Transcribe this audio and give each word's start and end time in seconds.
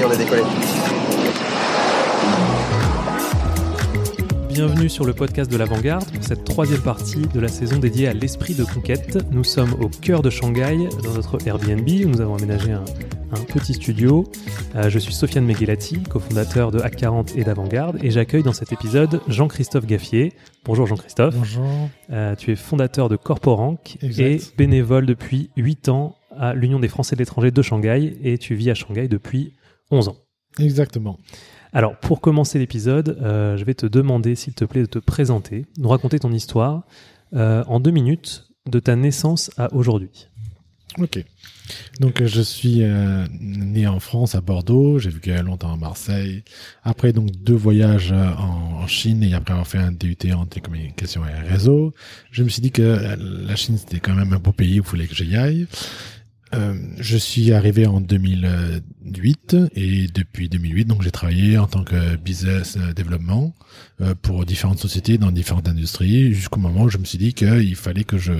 Y 0.00 0.02
est, 0.02 0.06
on 0.06 0.10
a 0.10 0.16
décollé. 0.16 0.42
Bienvenue 4.48 4.88
sur 4.88 5.04
le 5.04 5.12
podcast 5.12 5.50
de 5.50 5.56
l'Avant-Garde 5.56 6.10
pour 6.10 6.24
cette 6.24 6.44
troisième 6.44 6.80
partie 6.80 7.22
de 7.22 7.40
la 7.40 7.48
saison 7.48 7.78
dédiée 7.78 8.08
à 8.08 8.12
l'esprit 8.12 8.54
de 8.54 8.64
conquête. 8.64 9.18
Nous 9.30 9.44
sommes 9.44 9.74
au 9.80 9.88
cœur 9.88 10.22
de 10.22 10.30
Shanghai, 10.30 10.88
dans 11.02 11.12
notre 11.14 11.46
Airbnb, 11.46 11.88
où 11.88 12.08
nous 12.08 12.20
avons 12.20 12.36
aménagé 12.36 12.72
un, 12.72 12.84
un 13.32 13.44
petit 13.44 13.74
studio. 13.74 14.24
Euh, 14.74 14.90
je 14.90 14.98
suis 14.98 15.14
Sofiane 15.14 15.44
Meghelati, 15.44 16.02
cofondateur 16.02 16.70
de 16.70 16.80
Hack40 16.80 17.38
et 17.38 17.44
d'Avant-Garde, 17.44 17.98
et 18.02 18.10
j'accueille 18.10 18.42
dans 18.42 18.52
cet 18.52 18.72
épisode 18.72 19.20
Jean-Christophe 19.28 19.86
Gaffier. 19.86 20.32
Bonjour 20.64 20.86
Jean-Christophe. 20.86 21.36
Bonjour. 21.36 21.88
Euh, 22.10 22.34
tu 22.36 22.52
es 22.52 22.56
fondateur 22.56 23.08
de 23.08 23.16
Corporank 23.16 23.98
Exact. 24.02 24.24
et 24.26 24.40
bénévole 24.56 25.06
depuis 25.06 25.50
8 25.56 25.88
ans 25.90 26.16
à 26.36 26.54
l'Union 26.54 26.80
des 26.80 26.88
Français 26.88 27.16
de 27.16 27.20
l'étranger 27.20 27.50
de 27.50 27.62
Shanghai, 27.62 28.16
et 28.22 28.38
tu 28.38 28.54
vis 28.54 28.70
à 28.70 28.74
Shanghai 28.74 29.08
depuis 29.08 29.54
11 29.90 30.08
ans. 30.08 30.16
Exactement. 30.58 31.18
Alors, 31.72 31.96
pour 31.98 32.20
commencer 32.20 32.58
l'épisode, 32.58 33.18
euh, 33.22 33.56
je 33.56 33.64
vais 33.64 33.74
te 33.74 33.86
demander, 33.86 34.34
s'il 34.34 34.54
te 34.54 34.64
plaît, 34.64 34.82
de 34.82 34.86
te 34.86 34.98
présenter, 34.98 35.66
nous 35.78 35.88
raconter 35.88 36.18
ton 36.18 36.32
histoire 36.32 36.84
euh, 37.34 37.62
en 37.68 37.78
deux 37.78 37.92
minutes 37.92 38.48
de 38.68 38.80
ta 38.80 38.96
naissance 38.96 39.50
à 39.56 39.72
aujourd'hui. 39.72 40.28
Ok. 40.98 41.24
Donc 42.00 42.20
euh, 42.20 42.26
je 42.26 42.40
suis 42.40 42.82
euh, 42.82 43.24
né 43.40 43.86
en 43.86 44.00
France 44.00 44.34
à 44.34 44.40
Bordeaux. 44.40 44.98
J'ai 44.98 45.10
vécu 45.10 45.32
longtemps 45.44 45.72
à 45.72 45.76
Marseille. 45.76 46.42
Après 46.82 47.12
donc 47.12 47.30
deux 47.30 47.54
voyages 47.54 48.10
en, 48.10 48.82
en 48.82 48.86
Chine 48.88 49.22
et 49.22 49.32
après 49.34 49.52
avoir 49.52 49.68
fait 49.68 49.78
un 49.78 49.92
DUT 49.92 50.16
en 50.34 50.46
télécommunications 50.46 51.22
et 51.24 51.48
réseau, 51.48 51.94
je 52.32 52.42
me 52.42 52.48
suis 52.48 52.60
dit 52.60 52.72
que 52.72 53.16
la 53.46 53.54
Chine 53.54 53.78
c'était 53.78 54.00
quand 54.00 54.14
même 54.14 54.32
un 54.32 54.40
beau 54.40 54.50
pays 54.50 54.80
où 54.80 54.82
il 54.82 54.88
fallait 54.88 55.06
que 55.06 55.14
j'y 55.14 55.36
aille. 55.36 55.68
Euh, 56.52 56.74
je 56.98 57.16
suis 57.16 57.52
arrivé 57.52 57.86
en 57.86 58.00
2008 58.00 59.56
et 59.76 60.08
depuis 60.08 60.48
2008 60.48 60.84
donc 60.84 61.02
j'ai 61.02 61.12
travaillé 61.12 61.58
en 61.58 61.68
tant 61.68 61.84
que 61.84 62.16
business 62.16 62.76
euh, 62.76 62.92
développement 62.92 63.54
euh, 64.00 64.16
pour 64.20 64.44
différentes 64.44 64.80
sociétés 64.80 65.16
dans 65.16 65.30
différentes 65.30 65.68
industries 65.68 66.34
jusqu'au 66.34 66.58
moment 66.58 66.82
où 66.82 66.88
je 66.88 66.98
me 66.98 67.04
suis 67.04 67.18
dit 67.18 67.34
qu'il 67.34 67.76
fallait 67.76 68.02
que 68.02 68.18
je 68.18 68.32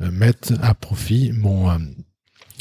mette 0.00 0.52
à 0.60 0.74
profit 0.74 1.32
mon 1.32 1.70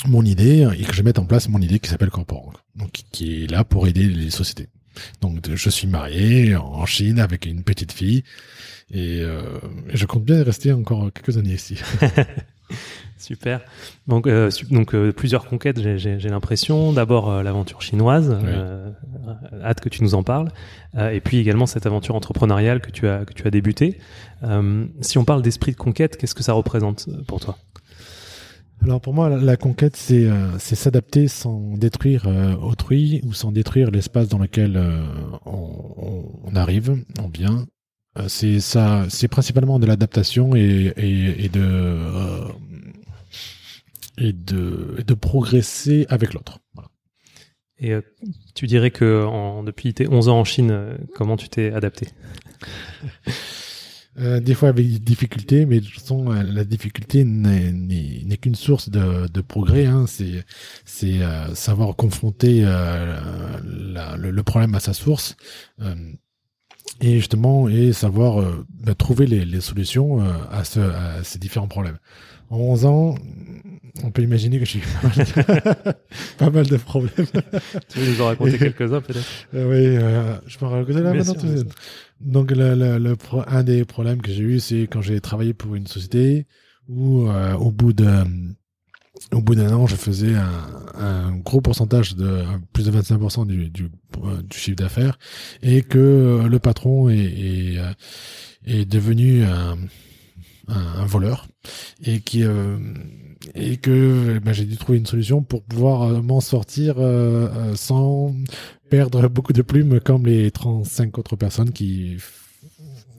mon 0.05 0.23
idée 0.23 0.67
et 0.77 0.83
que 0.83 0.93
je 0.93 1.01
mette 1.01 1.19
en 1.19 1.25
place 1.25 1.49
mon 1.49 1.59
idée 1.59 1.79
qui 1.79 1.89
s'appelle 1.89 2.09
Corporang, 2.09 2.53
donc 2.75 2.91
qui 3.11 3.43
est 3.43 3.47
là 3.47 3.65
pour 3.65 3.87
aider 3.87 4.07
les 4.07 4.29
sociétés. 4.29 4.69
Donc 5.21 5.39
je 5.53 5.69
suis 5.69 5.87
marié 5.87 6.55
en 6.55 6.85
Chine 6.85 7.19
avec 7.19 7.45
une 7.45 7.63
petite 7.63 7.91
fille 7.91 8.23
et 8.91 9.23
je 9.93 10.05
compte 10.05 10.23
bien 10.23 10.43
rester 10.43 10.71
encore 10.71 11.11
quelques 11.11 11.37
années 11.37 11.53
ici. 11.53 11.77
Super. 13.17 13.61
Donc, 14.07 14.27
euh, 14.27 14.49
donc 14.69 14.93
euh, 14.93 15.13
plusieurs 15.13 15.45
conquêtes, 15.45 15.79
j'ai- 15.97 16.17
l'impression. 16.19 16.91
D'abord 16.91 17.29
euh, 17.31 17.41
l'aventure 17.43 17.81
chinoise, 17.81 18.37
Oui. 18.41 18.49
euh, 18.49 18.91
hâte 19.63 19.79
que 19.79 19.89
tu 19.89 20.03
nous 20.03 20.13
en 20.15 20.23
parles, 20.23 20.49
Euh, 20.95 21.09
et 21.09 21.21
puis 21.21 21.37
également 21.37 21.65
cette 21.65 21.85
aventure 21.85 22.15
entrepreneuriale 22.15 22.79
que 22.81 22.91
tu 22.91 23.07
as 23.07 23.25
que 23.25 23.33
tu 23.33 23.47
as 23.47 23.51
débutée. 23.51 23.97
Euh, 24.43 24.85
si 25.01 25.17
on 25.17 25.25
parle 25.25 25.41
d'esprit 25.41 25.71
de 25.71 25.77
conquête, 25.77 26.17
qu'est-ce 26.17 26.35
que 26.35 26.43
ça 26.43 26.53
représente 26.53 27.07
pour 27.27 27.39
toi? 27.39 27.57
Alors 28.83 28.99
pour 28.99 29.13
moi, 29.13 29.29
la, 29.29 29.37
la 29.37 29.55
conquête, 29.57 29.95
c'est 29.95 30.25
euh, 30.25 30.59
s'adapter 30.75 31.27
sans 31.29 31.77
détruire 31.77 32.27
autrui 32.61 33.21
ou 33.23 33.31
sans 33.33 33.51
détruire 33.53 33.89
l'espace 33.91 34.27
dans 34.27 34.37
lequel 34.39 34.75
euh, 34.75 35.01
on- 35.45 36.25
on 36.43 36.55
arrive, 36.55 36.97
on 37.23 37.29
vient. 37.29 37.65
Euh, 38.19 38.27
c'est 38.27 38.59
ça, 38.59 39.05
c'est 39.09 39.27
principalement 39.27 39.79
de 39.79 39.85
l'adaptation 39.87 40.55
et, 40.55 40.93
et, 40.97 41.45
et 41.45 41.49
de 41.49 41.61
euh, 41.61 42.47
et 44.17 44.33
de 44.33 44.95
et 44.99 45.03
de 45.03 45.13
progresser 45.13 46.05
avec 46.09 46.33
l'autre. 46.33 46.59
Voilà. 46.75 46.89
Et 47.79 47.91
euh, 47.93 48.01
tu 48.55 48.67
dirais 48.67 48.91
que 48.91 49.25
en, 49.25 49.63
depuis 49.63 49.93
tes 49.93 50.07
11 50.07 50.29
ans 50.29 50.39
en 50.39 50.43
Chine, 50.45 50.71
euh, 50.71 50.97
comment 51.15 51.37
tu 51.37 51.49
t'es 51.49 51.71
adapté? 51.73 52.07
Euh, 54.19 54.39
des 54.39 54.53
fois 54.53 54.69
avec 54.69 54.87
des 54.91 54.99
difficultés, 54.99 55.65
mais 55.65 55.79
de 55.79 55.85
toute 55.85 55.95
façon, 55.99 56.25
la 56.29 56.63
difficulté 56.65 57.23
n'est 57.25 58.37
qu'une 58.37 58.53
source 58.53 58.89
de, 58.89 59.27
de 59.27 59.41
progrès. 59.41 59.87
Hein. 59.87 60.05
C'est 60.07 60.45
c'est 60.85 61.23
euh, 61.23 61.55
savoir 61.55 61.95
confronter 61.95 62.61
euh, 62.63 63.19
la- 63.65 64.15
le, 64.17 64.29
le 64.29 64.43
problème 64.43 64.75
à 64.75 64.79
sa 64.79 64.93
source 64.93 65.35
et 67.01 67.15
justement 67.15 67.67
et 67.69 67.93
savoir 67.93 68.41
euh, 68.41 68.65
bah, 68.83 68.95
trouver 68.95 69.25
les, 69.25 69.45
les 69.45 69.61
solutions 69.61 70.21
euh, 70.21 70.31
à, 70.51 70.63
ce, 70.63 70.79
à 70.79 71.23
ces 71.23 71.39
différents 71.39 71.67
problèmes. 71.67 71.97
En 72.49 72.57
11 72.57 72.85
ans, 72.85 73.15
on 74.03 74.11
peut 74.11 74.21
imaginer 74.21 74.59
que 74.59 74.65
j'ai 74.65 74.79
eu 74.79 74.83
pas 75.01 75.07
mal, 75.15 75.95
pas 76.37 76.49
mal 76.49 76.67
de 76.67 76.77
problèmes. 76.77 77.25
Tu 77.89 77.99
veux 77.99 78.11
nous 78.11 78.21
en 78.21 78.25
raconter 78.27 78.57
quelques-uns 78.57 79.01
peut-être? 79.01 79.25
Euh, 79.55 79.69
oui, 79.69 79.97
euh, 79.97 80.35
je 80.45 80.57
peux 80.57 80.65
raconter 80.65 81.01
là 81.01 81.13
maintenant. 81.13 81.33
sûr, 81.33 81.41
de. 81.43 81.65
Donc 82.21 82.51
le, 82.51 82.75
le, 82.75 82.97
le 82.99 83.15
pro- 83.15 83.43
un 83.47 83.63
des 83.63 83.85
problèmes 83.85 84.21
que 84.21 84.31
j'ai 84.31 84.43
eu, 84.43 84.59
c'est 84.59 84.81
quand 84.83 85.01
j'ai 85.01 85.19
travaillé 85.19 85.53
pour 85.53 85.75
une 85.75 85.87
société 85.87 86.45
où 86.87 87.27
euh, 87.27 87.53
au 87.55 87.71
bout 87.71 87.93
de 87.93 88.05
au 89.31 89.41
bout 89.41 89.55
d'un 89.55 89.71
an, 89.73 89.87
je 89.87 89.95
faisais 89.95 90.35
un, 90.35 90.83
un 90.95 91.37
gros 91.37 91.61
pourcentage 91.61 92.15
de 92.15 92.43
plus 92.73 92.85
de 92.85 92.91
25% 92.91 93.45
du, 93.45 93.69
du, 93.69 93.89
euh, 94.23 94.41
du 94.41 94.57
chiffre 94.57 94.75
d'affaires 94.77 95.17
et 95.61 95.81
que 95.81 95.99
euh, 95.99 96.47
le 96.47 96.59
patron 96.59 97.09
est, 97.09 97.17
est, 97.17 97.77
euh, 97.77 97.93
est 98.65 98.85
devenu 98.85 99.43
un, 99.43 99.77
un, 100.67 101.05
voleur 101.05 101.47
et 102.03 102.21
qui 102.21 102.43
euh, 102.43 102.77
et 103.55 103.77
que 103.77 104.39
ben, 104.39 104.53
j'ai 104.53 104.65
dû 104.65 104.77
trouver 104.77 104.97
une 104.97 105.05
solution 105.05 105.43
pour 105.43 105.63
pouvoir 105.63 106.23
m'en 106.23 106.41
sortir 106.41 106.95
euh, 106.97 107.75
sans 107.75 108.33
perdre 108.89 109.27
beaucoup 109.27 109.53
de 109.53 109.61
plumes 109.61 109.99
comme 109.99 110.25
les 110.25 110.49
35 110.49 111.17
autres 111.17 111.35
personnes 111.35 111.71
qui 111.71 112.17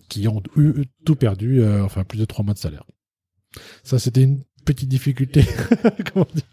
qui 0.08 0.28
ont 0.28 0.42
eu 0.56 0.84
tout 1.04 1.16
perdu, 1.16 1.60
euh, 1.60 1.84
enfin 1.84 2.04
plus 2.04 2.18
de 2.18 2.24
trois 2.24 2.44
mois 2.44 2.54
de 2.54 2.58
salaire. 2.58 2.84
Ça, 3.82 3.98
c'était 3.98 4.22
une 4.22 4.42
petite 4.64 4.88
difficulté, 4.88 5.44
comment 6.12 6.26
dire 6.34 6.44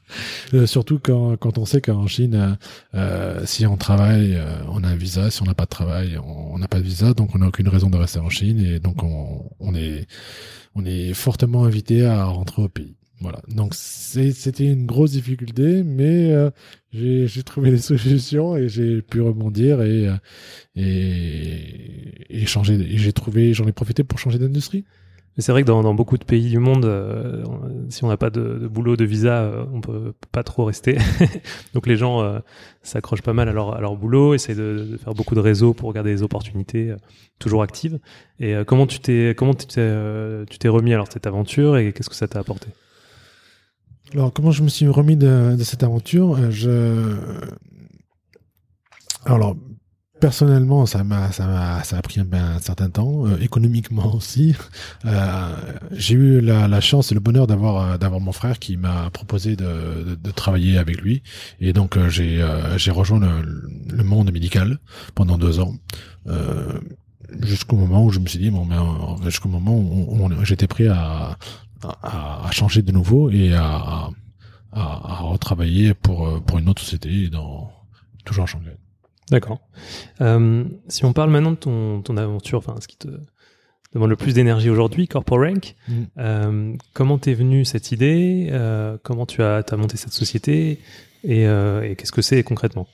Euh, 0.53 0.65
surtout 0.67 0.99
quand, 0.99 1.37
quand 1.37 1.57
on 1.57 1.65
sait 1.65 1.81
qu'en 1.81 2.07
Chine, 2.07 2.35
euh, 2.35 2.55
euh, 2.95 3.41
si 3.45 3.65
on 3.65 3.77
travaille, 3.77 4.35
euh, 4.35 4.61
on 4.69 4.83
a 4.83 4.87
un 4.89 4.95
visa, 4.95 5.31
si 5.31 5.41
on 5.41 5.45
n'a 5.45 5.53
pas 5.53 5.65
de 5.65 5.69
travail, 5.69 6.17
on 6.23 6.57
n'a 6.57 6.67
pas 6.67 6.79
de 6.79 6.83
visa, 6.83 7.13
donc 7.13 7.33
on 7.35 7.39
n'a 7.39 7.47
aucune 7.47 7.67
raison 7.69 7.89
de 7.89 7.97
rester 7.97 8.19
en 8.19 8.29
Chine 8.29 8.59
et 8.59 8.79
donc 8.79 9.03
on, 9.03 9.49
on 9.59 9.75
est 9.75 10.07
on 10.75 10.85
est 10.85 11.13
fortement 11.13 11.65
invité 11.65 12.05
à 12.05 12.25
rentrer 12.25 12.61
au 12.63 12.69
pays. 12.69 12.95
Voilà. 13.19 13.41
Donc 13.49 13.73
c'était 13.75 14.65
une 14.67 14.85
grosse 14.87 15.11
difficulté, 15.11 15.83
mais 15.83 16.31
euh, 16.33 16.49
j'ai 16.91 17.43
trouvé 17.43 17.69
des 17.71 17.77
solutions 17.77 18.57
et 18.57 18.67
j'ai 18.67 19.01
pu 19.01 19.21
rebondir 19.21 19.81
et 19.81 20.09
et, 20.75 22.41
et 22.41 22.45
changer. 22.45 22.73
et 22.75 22.97
J'ai 22.97 23.13
trouvé, 23.13 23.53
j'en 23.53 23.67
ai 23.67 23.71
profité 23.73 24.03
pour 24.03 24.19
changer 24.19 24.39
d'industrie. 24.39 24.85
Mais 25.37 25.43
c'est 25.43 25.53
vrai 25.53 25.61
que 25.61 25.67
dans, 25.67 25.81
dans 25.81 25.93
beaucoup 25.93 26.17
de 26.17 26.25
pays 26.25 26.49
du 26.49 26.59
monde, 26.59 26.83
euh, 26.83 27.43
si 27.89 28.03
on 28.03 28.09
n'a 28.09 28.17
pas 28.17 28.29
de, 28.29 28.59
de 28.59 28.67
boulot, 28.67 28.97
de 28.97 29.05
visa, 29.05 29.43
euh, 29.43 29.65
on 29.71 29.79
peut 29.79 30.13
pas 30.33 30.43
trop 30.43 30.65
rester. 30.65 30.97
Donc 31.73 31.87
les 31.87 31.95
gens 31.95 32.21
euh, 32.21 32.39
s'accrochent 32.83 33.21
pas 33.21 33.31
mal 33.31 33.47
à 33.47 33.53
leur, 33.53 33.75
à 33.75 33.79
leur 33.79 33.95
boulot, 33.95 34.33
essayent 34.33 34.55
de, 34.57 34.87
de 34.91 34.97
faire 34.97 35.13
beaucoup 35.13 35.35
de 35.35 35.39
réseaux 35.39 35.73
pour 35.73 35.87
regarder 35.87 36.11
les 36.11 36.21
opportunités 36.21 36.93
toujours 37.39 37.63
actives. 37.63 37.99
Et 38.39 38.55
comment 38.67 38.87
tu 38.87 38.99
t'es 38.99 39.33
comment 39.37 39.53
tu 39.53 39.67
t'es 39.67 40.67
remis 40.67 40.93
alors 40.93 41.07
de 41.07 41.13
cette 41.13 41.27
aventure 41.27 41.77
et 41.77 41.93
qu'est-ce 41.93 42.09
que 42.09 42.15
ça 42.15 42.27
t'a 42.27 42.39
apporté? 42.39 42.67
Alors 44.13 44.33
comment 44.33 44.51
je 44.51 44.63
me 44.63 44.67
suis 44.67 44.87
remis 44.87 45.15
de, 45.15 45.55
de 45.57 45.63
cette 45.63 45.83
aventure? 45.83 46.51
Je 46.51 47.15
alors 49.25 49.55
personnellement 50.21 50.85
ça 50.85 51.03
m'a 51.03 51.31
ça 51.33 51.45
m'a 51.47 51.83
ça 51.83 51.97
a 51.97 52.01
pris 52.01 52.21
un, 52.21 52.25
ben, 52.25 52.43
un 52.55 52.59
certain 52.59 52.89
temps 52.89 53.25
euh, 53.27 53.37
économiquement 53.41 54.15
aussi. 54.19 54.55
Euh, 55.05 55.55
j'ai 55.91 56.15
eu 56.15 56.39
la, 56.41 56.67
la 56.69 56.79
chance 56.79 57.11
et 57.11 57.15
le 57.15 57.19
bonheur 57.19 57.47
d'avoir 57.47 57.75
euh, 57.81 57.97
d'avoir 57.97 58.21
mon 58.21 58.31
frère 58.31 58.59
qui 58.59 58.77
m'a 58.77 59.09
proposé 59.09 59.55
de, 59.57 59.65
de, 60.09 60.15
de 60.15 60.31
travailler 60.31 60.77
avec 60.77 61.01
lui. 61.01 61.23
Et 61.59 61.73
donc 61.73 61.97
euh, 61.97 62.07
j'ai 62.09 62.41
euh, 62.41 62.77
j'ai 62.77 62.91
rejoint 62.91 63.19
le, 63.19 63.69
le 63.91 64.03
monde 64.03 64.31
médical 64.31 64.79
pendant 65.15 65.37
deux 65.37 65.59
ans. 65.59 65.73
Euh, 66.27 66.79
jusqu'au 67.41 67.75
moment 67.75 68.05
où 68.05 68.11
je 68.11 68.19
me 68.19 68.27
suis 68.27 68.39
dit 68.39 68.51
bon 68.51 68.65
ben 68.65 69.17
jusqu'au 69.25 69.49
moment 69.49 69.75
où, 69.75 70.23
où 70.23 70.45
j'étais 70.45 70.67
prêt 70.67 70.87
à, 70.87 71.37
à 72.03 72.47
à 72.47 72.51
changer 72.51 72.81
de 72.83 72.91
nouveau 72.91 73.29
et 73.31 73.53
à 73.53 74.09
à, 74.73 74.81
à 75.13 75.15
retravailler 75.31 75.93
pour 75.93 76.41
pour 76.43 76.59
une 76.59 76.69
autre 76.69 76.81
société 76.81 77.29
dans 77.29 77.71
toujours 78.23 78.43
en 78.43 78.47
Shanghai. 78.47 78.77
D'accord. 79.31 79.59
Euh, 80.21 80.65
si 80.87 81.05
on 81.05 81.13
parle 81.13 81.31
maintenant 81.31 81.51
de 81.51 81.55
ton, 81.57 82.01
ton 82.01 82.17
aventure, 82.17 82.59
enfin 82.59 82.75
ce 82.81 82.87
qui 82.87 82.97
te 82.97 83.07
demande 83.93 84.09
le 84.09 84.15
plus 84.17 84.33
d'énergie 84.33 84.69
aujourd'hui, 84.69 85.07
CorpoRank, 85.07 85.75
Mm. 85.87 85.93
euh, 86.19 86.73
comment 86.93 87.17
t'es 87.17 87.33
venue 87.33 87.65
cette 87.65 87.91
idée 87.91 88.49
euh, 88.51 88.97
Comment 89.03 89.25
tu 89.25 89.41
as, 89.41 89.63
as 89.69 89.77
monté 89.77 89.97
cette 89.97 90.13
société 90.13 90.79
Et, 91.23 91.47
euh, 91.47 91.81
et 91.89 91.95
qu'est-ce 91.95 92.11
que 92.11 92.21
c'est 92.21 92.43
concrètement? 92.43 92.87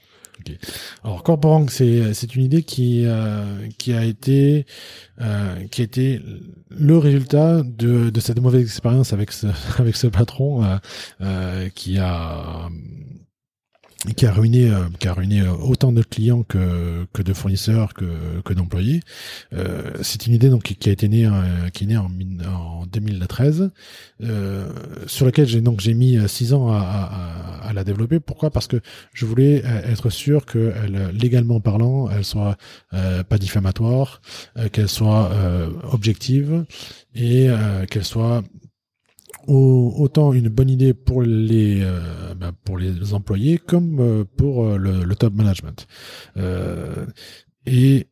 Alors 1.04 1.24
Corporank, 1.24 1.72
c'est 1.72 2.13
c'est 2.13 2.36
une 2.36 2.44
idée 2.44 2.62
qui 2.62 3.04
euh, 3.06 3.68
qui 3.80 3.92
a 3.94 4.04
été 4.06 4.68
euh, 5.19 5.56
qui 5.72 5.81
a 5.81 5.84
été 5.84 6.22
le 6.69 6.98
résultat 7.00 7.63
de 7.63 8.12
de 8.12 8.19
cette 8.19 8.39
mauvaise 8.39 8.62
expérience 8.62 9.13
avec 9.13 9.31
ce 9.31 9.48
avec 9.80 9.95
ce 9.95 10.06
patron 10.07 10.63
qui 11.74 11.98
a 11.98 12.69
qui 14.15 14.25
a 14.27 14.31
ruiné 14.31 14.69
euh, 14.69 14.85
qui 14.99 15.07
a 15.07 15.13
ruiné 15.13 15.41
euh, 15.41 15.51
autant 15.53 15.91
de 15.91 16.03
clients 16.03 16.44
que 16.44 17.05
que 17.13 17.21
de 17.23 17.33
fournisseurs 17.33 17.94
que 17.94 18.41
que 18.45 18.53
d'employés. 18.53 19.01
Euh, 19.53 19.91
c'est 20.01 20.27
une 20.27 20.33
idée 20.33 20.49
donc 20.49 20.63
qui, 20.63 20.89
a 20.89 20.91
été 20.91 21.07
née 21.09 21.25
euh, 21.25 21.69
qui 21.73 21.85
est 21.85 21.88
née 21.88 21.97
en, 21.97 22.09
en 22.47 22.85
2013 22.85 23.71
euh, 24.23 24.69
sur 25.07 25.25
laquelle 25.25 25.47
j'ai 25.47 25.61
donc 25.61 25.79
j'ai 25.81 25.94
mis 25.95 26.17
six 26.29 26.53
ans 26.53 26.69
à, 26.69 26.77
à, 26.77 27.67
à- 27.69 27.73
la 27.73 27.83
développer. 27.83 28.19
Pourquoi? 28.19 28.49
Parce 28.49 28.65
que 28.67 28.79
je 29.13 29.25
voulais 29.25 29.61
être 29.65 30.09
sûr 30.09 30.45
que 30.45 30.73
elle, 30.83 31.09
légalement 31.13 31.59
parlant, 31.59 32.09
elle 32.09 32.23
soit 32.23 32.55
euh, 32.93 33.23
pas 33.23 33.38
diffamatoire, 33.38 34.21
qu'elle 34.71 34.88
soit 34.89 35.31
objective 35.91 36.65
et 37.13 37.50
qu'elle 37.89 38.05
soit 38.05 38.43
au- 39.47 39.94
autant 39.97 40.33
une 40.33 40.49
bonne 40.49 40.69
idée 40.69 40.94
pour 40.94 41.21
les 41.23 41.81
euh, 41.81 42.33
ben, 42.35 42.51
pour 42.63 42.77
les 42.77 43.13
employés 43.13 43.57
comme 43.57 43.99
euh, 43.99 44.23
pour 44.38 44.65
euh, 44.65 44.77
le, 44.77 45.15
top 45.15 45.33
management. 45.33 45.88
Et 47.65 48.07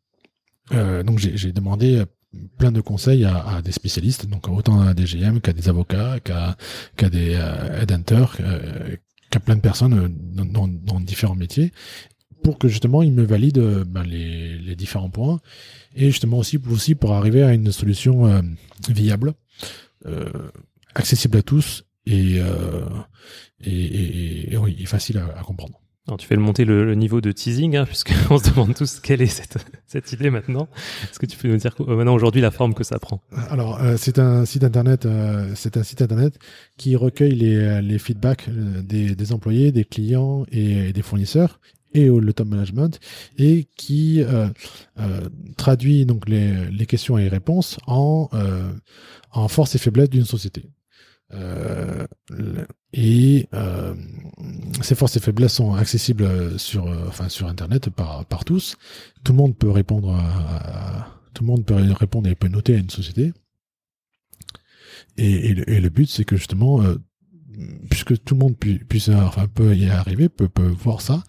donc 0.72 1.20
j'ai 1.20 1.52
demandé 1.52 2.04
plein 2.58 2.72
de 2.72 2.82
conseils 2.82 3.24
à, 3.24 3.38
à 3.48 3.62
des 3.62 3.72
spécialistes, 3.72 4.26
donc 4.26 4.50
autant 4.50 4.82
à 4.82 4.94
des 4.94 5.06
GM 5.06 5.40
qu'à 5.40 5.54
des 5.54 5.70
avocats, 5.70 6.20
qu'à 6.22 6.58
qu'à 6.98 7.10
des 7.10 7.32
headhunters, 7.82 8.38
qu'à 9.30 9.40
plein 9.40 9.56
de 9.56 9.62
personnes 9.62 10.14
dans, 10.34 10.46
dans, 10.46 10.68
dans 10.68 11.00
différents 11.00 11.36
métiers, 11.36 11.72
pour 12.44 12.58
que 12.58 12.68
justement 12.68 13.04
ils 13.04 13.12
me 13.14 13.24
valident 13.24 13.84
ben, 13.88 14.04
les, 14.04 14.58
les 14.58 14.76
différents 14.76 15.10
points 15.10 15.40
et 15.96 16.08
justement 16.08 16.38
aussi 16.40 16.60
aussi 16.70 16.94
pour 16.96 17.14
arriver 17.14 17.44
à 17.44 17.54
une 17.54 17.72
solution 17.72 18.26
euh, 18.26 18.42
viable, 18.90 19.34
euh, 20.06 20.26
accessible 20.96 21.38
à 21.38 21.42
tous 21.42 21.86
et, 22.06 22.40
euh, 22.40 22.86
et, 23.64 23.72
et, 23.72 24.54
et 24.54 24.58
oui, 24.58 24.76
et 24.80 24.86
facile 24.86 25.18
à, 25.18 25.26
à 25.40 25.44
comprendre. 25.44 25.80
Alors, 26.08 26.20
tu 26.20 26.28
fais 26.28 26.36
le 26.36 26.42
monter 26.42 26.66
le, 26.66 26.86
le 26.86 26.94
niveau 26.94 27.20
de 27.20 27.32
teasing, 27.32 27.76
hein, 27.78 27.86
puisqu'on 27.88 28.38
se 28.38 28.52
demande 28.52 28.76
tous 28.76 29.00
quelle 29.00 29.24
est 29.24 29.26
cette, 29.28 29.58
cette 29.88 30.12
idée 30.14 30.30
maintenant. 30.30 30.68
Est-ce 31.04 31.18
que 31.18 31.26
tu 31.26 31.36
peux 31.36 31.48
nous 31.48 31.58
dire 31.58 31.76
euh, 31.80 31.96
maintenant 31.96 32.14
aujourd'hui 32.14 32.42
la 32.42 32.52
forme 32.52 32.76
que 32.76 32.84
ça 32.84 33.00
prend? 33.00 33.22
Alors, 33.50 33.82
euh, 33.82 33.96
c'est 33.98 34.20
un 34.20 34.46
site 34.46 34.64
internet, 34.64 35.08
euh, 35.08 35.52
c'est 35.56 35.78
un 35.78 35.84
site 35.84 36.04
internet 36.04 36.38
qui 36.78 36.96
recueille 36.96 37.34
les, 37.34 37.56
euh, 37.56 37.82
les 37.82 37.98
feedbacks 37.98 38.48
euh, 38.50 38.84
des, 38.84 39.16
des 39.16 39.34
employés, 39.34 39.72
des 39.72 39.84
clients 39.84 40.46
et, 40.52 40.94
des 40.94 41.02
fournisseurs 41.02 41.60
et 41.96 42.10
au- 42.12 42.20
le 42.20 42.34
top 42.34 42.50
management 42.50 43.00
et 43.40 43.68
qui 43.76 44.22
euh, 44.22 44.48
euh, 45.00 45.22
traduit 45.58 46.06
donc 46.06 46.30
les, 46.30 46.70
les 46.70 46.86
questions 46.86 47.18
et 47.18 47.24
les 47.24 47.30
réponses 47.30 47.80
en 47.88 48.30
euh, 48.34 48.70
en 49.32 49.48
force 49.48 49.74
et 49.74 49.80
faiblesse 49.80 50.10
d'une 50.12 50.26
société. 50.26 50.66
Euh, 51.36 52.06
et 52.94 53.48
euh, 53.54 53.94
ces 54.82 54.96
forces 54.96 55.18
et 55.18 55.20
faiblesses 55.20 55.54
sont 55.54 55.74
accessibles 55.74 56.58
sur 56.58 56.88
euh, 56.88 57.06
enfin 57.08 57.30
sur 57.30 57.48
internet 57.48 57.90
par 57.90 58.26
par 58.26 58.46
tous. 58.46 58.78
Tout 59.24 59.34
le 59.34 59.38
monde 59.38 59.58
peut 59.58 59.70
répondre 59.70 60.14
à, 60.14 61.20
tout 61.34 61.44
le 61.44 61.48
monde 61.48 61.66
peut 61.66 61.76
répondre 61.76 62.30
et 62.30 62.36
peut 62.36 62.48
noter 62.48 62.76
à 62.76 62.78
une 62.78 62.90
société. 62.90 63.34
Et, 65.18 65.54
le, 65.54 65.90
but, 65.90 66.10
c'est 66.10 66.26
que 66.26 66.36
justement, 66.36 66.82
euh, 66.82 66.98
puisque 67.90 68.22
tout 68.24 68.36
le 68.36 68.40
monde 68.40 68.58
pu- 68.58 68.84
puisse, 68.84 69.08
enfin, 69.08 69.48
peut 69.48 69.76
y 69.76 69.90
arriver, 69.90 70.28
peut, 70.28 70.50
peut 70.50 70.68
voir 70.68 71.00
ça, 71.00 71.24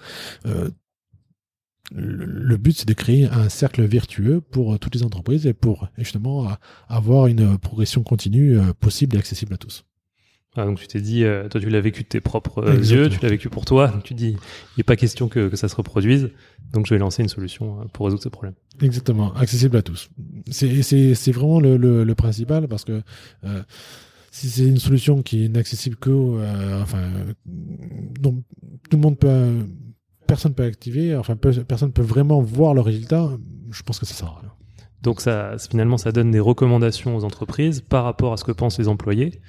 le, 1.92 2.56
but, 2.56 2.76
c'est 2.78 2.88
de 2.88 2.94
créer 2.94 3.26
un 3.26 3.48
cercle 3.48 3.84
vertueux 3.84 4.40
pour 4.40 4.78
toutes 4.80 4.96
les 4.96 5.04
entreprises 5.04 5.46
et 5.46 5.54
pour 5.54 5.88
justement 5.98 6.48
avoir 6.88 7.28
une 7.28 7.58
progression 7.58 8.02
continue 8.02 8.58
possible 8.80 9.14
et 9.16 9.18
accessible 9.20 9.54
à 9.54 9.56
tous. 9.56 9.84
Ah, 10.56 10.64
donc 10.64 10.78
tu 10.78 10.86
t'es 10.86 11.00
dit, 11.00 11.24
euh, 11.24 11.48
toi 11.48 11.60
tu 11.60 11.68
l'as 11.68 11.80
vécu 11.80 12.02
de 12.02 12.08
tes 12.08 12.20
propres 12.20 12.64
euh, 12.64 12.76
yeux, 12.76 13.08
tu 13.10 13.18
l'as 13.22 13.28
vécu 13.28 13.48
pour 13.50 13.64
toi, 13.64 13.88
donc 13.88 14.02
tu 14.04 14.14
dis, 14.14 14.30
il 14.30 14.78
n'est 14.78 14.84
pas 14.84 14.96
question 14.96 15.28
que, 15.28 15.48
que 15.48 15.56
ça 15.56 15.68
se 15.68 15.76
reproduise, 15.76 16.30
donc 16.72 16.86
je 16.86 16.94
vais 16.94 16.98
lancer 16.98 17.22
une 17.22 17.28
solution 17.28 17.80
euh, 17.80 17.84
pour 17.92 18.06
résoudre 18.06 18.22
ce 18.22 18.28
problème. 18.28 18.54
Exactement, 18.80 19.34
accessible 19.34 19.76
à 19.76 19.82
tous. 19.82 20.08
C'est 20.50 21.32
vraiment 21.32 21.60
le, 21.60 21.76
le, 21.76 22.04
le 22.04 22.14
principal 22.14 22.68
parce 22.68 22.84
que 22.84 23.02
si 24.30 24.48
c'est 24.50 24.66
une 24.66 24.78
solution 24.78 25.22
qui 25.22 25.42
est 25.42 25.46
inaccessible 25.46 25.96
que 25.96 26.10
enfin 26.82 27.10
dont 28.20 28.42
tout 28.90 28.96
le 28.96 29.02
monde 29.02 29.18
peut 29.18 29.58
personne 30.26 30.54
peut 30.54 30.64
activer, 30.64 31.14
enfin 31.16 31.36
peu- 31.36 31.52
personne 31.64 31.92
peut 31.92 32.02
vraiment 32.02 32.42
voir 32.42 32.74
le 32.74 32.80
résultat, 32.80 33.30
je 33.70 33.82
pense 33.82 33.98
que 33.98 34.06
ça 34.06 34.14
sert 34.14 34.28
à 34.28 34.40
rien. 34.40 34.52
Donc 35.02 35.20
ça, 35.20 35.56
finalement, 35.70 35.98
ça 35.98 36.10
donne 36.10 36.32
des 36.32 36.40
recommandations 36.40 37.16
aux 37.16 37.22
entreprises 37.22 37.80
par 37.80 38.02
rapport 38.02 38.32
à 38.32 38.36
ce 38.36 38.42
que 38.44 38.50
pensent 38.50 38.78
les 38.78 38.88
employés, 38.88 39.40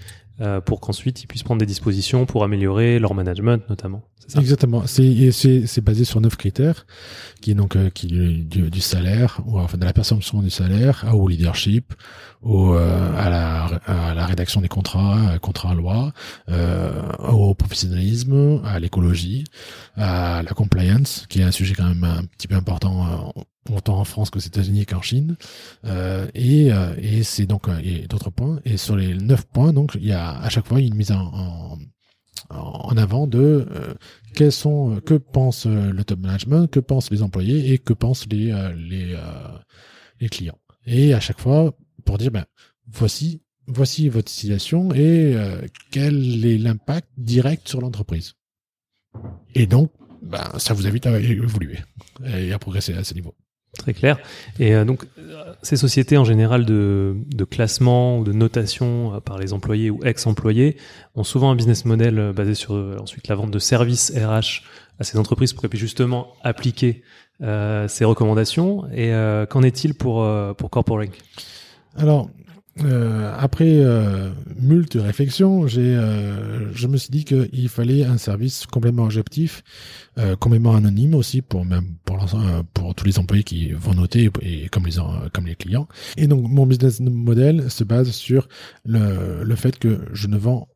pour 0.65 0.79
qu'ensuite 0.81 1.23
ils 1.23 1.27
puissent 1.27 1.43
prendre 1.43 1.59
des 1.59 1.65
dispositions 1.65 2.25
pour 2.25 2.43
améliorer 2.43 2.99
leur 2.99 3.13
management 3.13 3.67
notamment. 3.69 4.03
Exactement. 4.37 4.83
C'est 4.87 5.81
basé 5.81 6.03
sur 6.03 6.19
neuf 6.19 6.35
critères, 6.35 6.85
qui 7.41 7.51
est 7.51 7.53
donc 7.53 7.75
euh, 7.75 7.89
qui 7.89 8.07
du, 8.07 8.69
du 8.69 8.81
salaire, 8.81 9.39
ou 9.45 9.57
enfin 9.59 9.77
de 9.77 9.85
la 9.85 9.93
perception 9.93 10.41
du 10.41 10.49
salaire, 10.49 11.05
au 11.13 11.27
leadership, 11.27 11.93
au 12.41 12.73
euh, 12.73 13.15
à 13.17 13.29
la 13.29 13.65
à 13.85 14.13
la 14.13 14.25
rédaction 14.25 14.59
des 14.61 14.67
contrats, 14.67 15.17
euh, 15.31 15.39
contrats 15.39 15.73
loi, 15.73 16.11
euh, 16.49 16.91
au 17.29 17.53
professionnalisme, 17.53 18.61
à 18.65 18.79
l'écologie, 18.79 19.45
à 19.95 20.43
la 20.43 20.51
compliance, 20.51 21.25
qui 21.29 21.39
est 21.39 21.43
un 21.43 21.51
sujet 21.51 21.73
quand 21.73 21.87
même 21.87 22.03
un 22.03 22.23
petit 22.25 22.47
peu 22.47 22.55
important 22.55 23.33
euh, 23.37 23.75
autant 23.75 23.97
en 23.99 24.03
France 24.05 24.29
qu'aux 24.29 24.39
États-Unis 24.39 24.85
qu'en 24.85 25.01
Chine. 25.01 25.37
Euh, 25.85 26.27
et 26.33 26.71
euh, 26.73 26.93
et 26.97 27.23
c'est 27.23 27.45
donc 27.45 27.67
et 27.83 28.07
d'autres 28.07 28.29
points. 28.29 28.59
Et 28.65 28.77
sur 28.77 28.95
les 28.97 29.13
neuf 29.13 29.45
points, 29.45 29.71
donc 29.73 29.91
il 29.95 30.05
y 30.07 30.11
a 30.13 30.37
à 30.37 30.49
chaque 30.49 30.67
fois 30.67 30.79
une 30.81 30.95
mise 30.95 31.11
en, 31.11 31.21
en 31.33 31.77
en 32.49 32.95
avant 32.97 33.27
de 33.27 33.67
euh, 33.71 33.93
quels 34.33 34.51
sont 34.51 34.95
euh, 34.95 34.99
que 34.99 35.15
pense 35.15 35.65
euh, 35.65 35.91
le 35.91 36.03
top 36.03 36.19
management, 36.19 36.67
que 36.67 36.79
pensent 36.79 37.11
les 37.11 37.21
employés 37.23 37.73
et 37.73 37.77
que 37.77 37.93
pensent 37.93 38.27
les 38.27 38.51
euh, 38.51 38.73
les 38.73 39.15
les 40.19 40.29
clients. 40.29 40.57
Et 40.85 41.13
à 41.13 41.19
chaque 41.19 41.39
fois 41.39 41.73
pour 42.05 42.17
dire 42.17 42.31
ben 42.31 42.45
voici 42.87 43.41
voici 43.67 44.09
votre 44.09 44.31
situation 44.31 44.93
et 44.93 45.35
quel 45.91 46.45
est 46.45 46.57
l'impact 46.57 47.09
direct 47.17 47.67
sur 47.67 47.81
l'entreprise. 47.81 48.33
Et 49.53 49.67
donc 49.67 49.91
ben 50.21 50.47
ça 50.57 50.73
vous 50.73 50.87
invite 50.87 51.05
à 51.05 51.19
évoluer 51.19 51.79
et 52.25 52.53
à 52.53 52.59
progresser 52.59 52.93
à 52.93 53.03
ce 53.03 53.13
niveau. 53.13 53.35
Très 53.77 53.93
clair. 53.93 54.17
Et 54.59 54.73
euh, 54.73 54.85
donc, 54.85 55.05
ces 55.61 55.77
sociétés 55.77 56.17
en 56.17 56.23
général 56.23 56.65
de, 56.65 57.15
de 57.27 57.43
classement 57.43 58.19
ou 58.19 58.23
de 58.23 58.31
notation 58.31 59.13
euh, 59.13 59.19
par 59.19 59.37
les 59.37 59.53
employés 59.53 59.89
ou 59.89 59.99
ex-employés 60.03 60.77
ont 61.15 61.23
souvent 61.23 61.51
un 61.51 61.55
business 61.55 61.85
model 61.85 62.19
euh, 62.19 62.33
basé 62.33 62.55
sur 62.55 62.73
ensuite 62.99 63.27
la 63.27 63.35
vente 63.35 63.51
de 63.51 63.59
services 63.59 64.11
RH 64.15 64.63
à 64.99 65.03
ces 65.03 65.17
entreprises 65.17 65.53
pour 65.53 65.61
qu'elles 65.61 65.69
puissent 65.69 65.81
justement 65.81 66.33
appliquer 66.43 67.03
euh, 67.41 67.87
ces 67.87 68.03
recommandations. 68.05 68.85
Et 68.91 69.13
euh, 69.13 69.45
qu'en 69.45 69.61
est-il 69.61 69.93
pour, 69.93 70.27
pour 70.57 70.69
Corporate 70.69 71.11
Alors, 71.97 72.29
euh, 72.83 73.33
après 73.39 73.79
euh, 73.79 74.29
moult 74.59 74.93
réflexions, 74.95 75.67
j'ai, 75.67 75.95
euh, 75.95 76.71
je 76.73 76.87
me 76.87 76.97
suis 76.97 77.09
dit 77.09 77.25
qu'il 77.25 77.69
fallait 77.69 78.03
un 78.03 78.17
service 78.17 78.65
complètement 78.67 79.03
objectif, 79.05 79.63
euh, 80.17 80.35
complètement 80.35 80.75
anonyme 80.75 81.15
aussi 81.15 81.41
pour 81.41 81.65
même 81.65 81.95
euh, 82.11 82.63
pour 82.73 82.93
tous 82.95 83.05
les 83.05 83.19
employés 83.19 83.43
qui 83.43 83.71
vont 83.73 83.93
noter 83.93 84.29
et, 84.41 84.69
comme 84.69 84.85
les 84.85 84.95
comme 85.33 85.45
les 85.47 85.55
clients. 85.55 85.87
Et 86.17 86.27
donc 86.27 86.47
mon 86.49 86.65
business 86.67 86.99
model 86.99 87.69
se 87.71 87.83
base 87.83 88.11
sur 88.11 88.47
le, 88.85 89.43
le 89.43 89.55
fait 89.55 89.79
que 89.79 89.99
je 90.13 90.27
ne 90.27 90.37
vends 90.37 90.67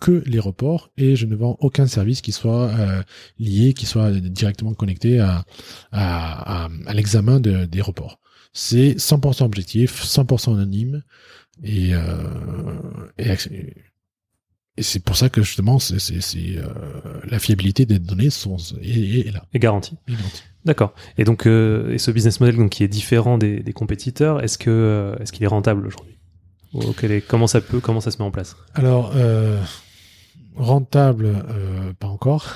que 0.00 0.22
les 0.26 0.38
reports 0.38 0.90
et 0.96 1.16
je 1.16 1.26
ne 1.26 1.34
vends 1.34 1.56
aucun 1.60 1.86
service 1.88 2.20
qui 2.20 2.30
soit 2.32 2.68
euh, 2.68 3.02
lié, 3.38 3.72
qui 3.74 3.84
soit 3.86 4.12
directement 4.12 4.74
connecté 4.74 5.18
à, 5.18 5.44
à, 5.92 6.64
à, 6.66 6.68
à 6.86 6.94
l'examen 6.94 7.40
de- 7.40 7.64
des 7.64 7.80
reports. 7.80 8.20
C'est 8.52 8.98
100% 8.98 9.44
objectif, 9.44 10.02
100% 10.04 10.54
anonyme 10.54 11.02
et, 11.62 11.94
euh, 11.94 12.02
et, 13.18 13.34
et 14.76 14.82
c'est 14.82 15.00
pour 15.02 15.16
ça 15.16 15.28
que 15.28 15.42
justement 15.42 15.78
c'est, 15.78 15.98
c'est, 15.98 16.56
euh, 16.56 16.64
la 17.24 17.38
fiabilité 17.38 17.84
des 17.84 17.98
données 17.98 18.30
sont, 18.30 18.56
est, 18.80 19.32
là. 19.32 19.44
est 19.52 19.58
garanti 19.58 19.96
est 20.06 20.12
garantie. 20.12 20.42
D'accord. 20.64 20.92
Et 21.16 21.24
donc, 21.24 21.46
euh, 21.46 21.92
et 21.92 21.98
ce 21.98 22.10
business 22.10 22.40
model 22.40 22.56
donc, 22.56 22.70
qui 22.70 22.84
est 22.84 22.88
différent 22.88 23.38
des, 23.38 23.60
des 23.60 23.72
compétiteurs, 23.72 24.42
est-ce 24.42 24.58
que 24.58 24.70
euh, 24.70 25.16
est-ce 25.18 25.32
qu'il 25.32 25.44
est 25.44 25.48
rentable 25.48 25.86
aujourd'hui? 25.86 26.18
Comment 27.26 27.46
ça 27.46 27.60
peut, 27.60 27.80
comment 27.80 28.00
ça 28.00 28.10
se 28.10 28.18
met 28.18 28.24
en 28.24 28.30
place? 28.30 28.56
Alors, 28.74 29.12
euh, 29.14 29.58
rentable, 30.54 31.26
euh, 31.26 31.92
pas 31.98 32.08
encore, 32.08 32.54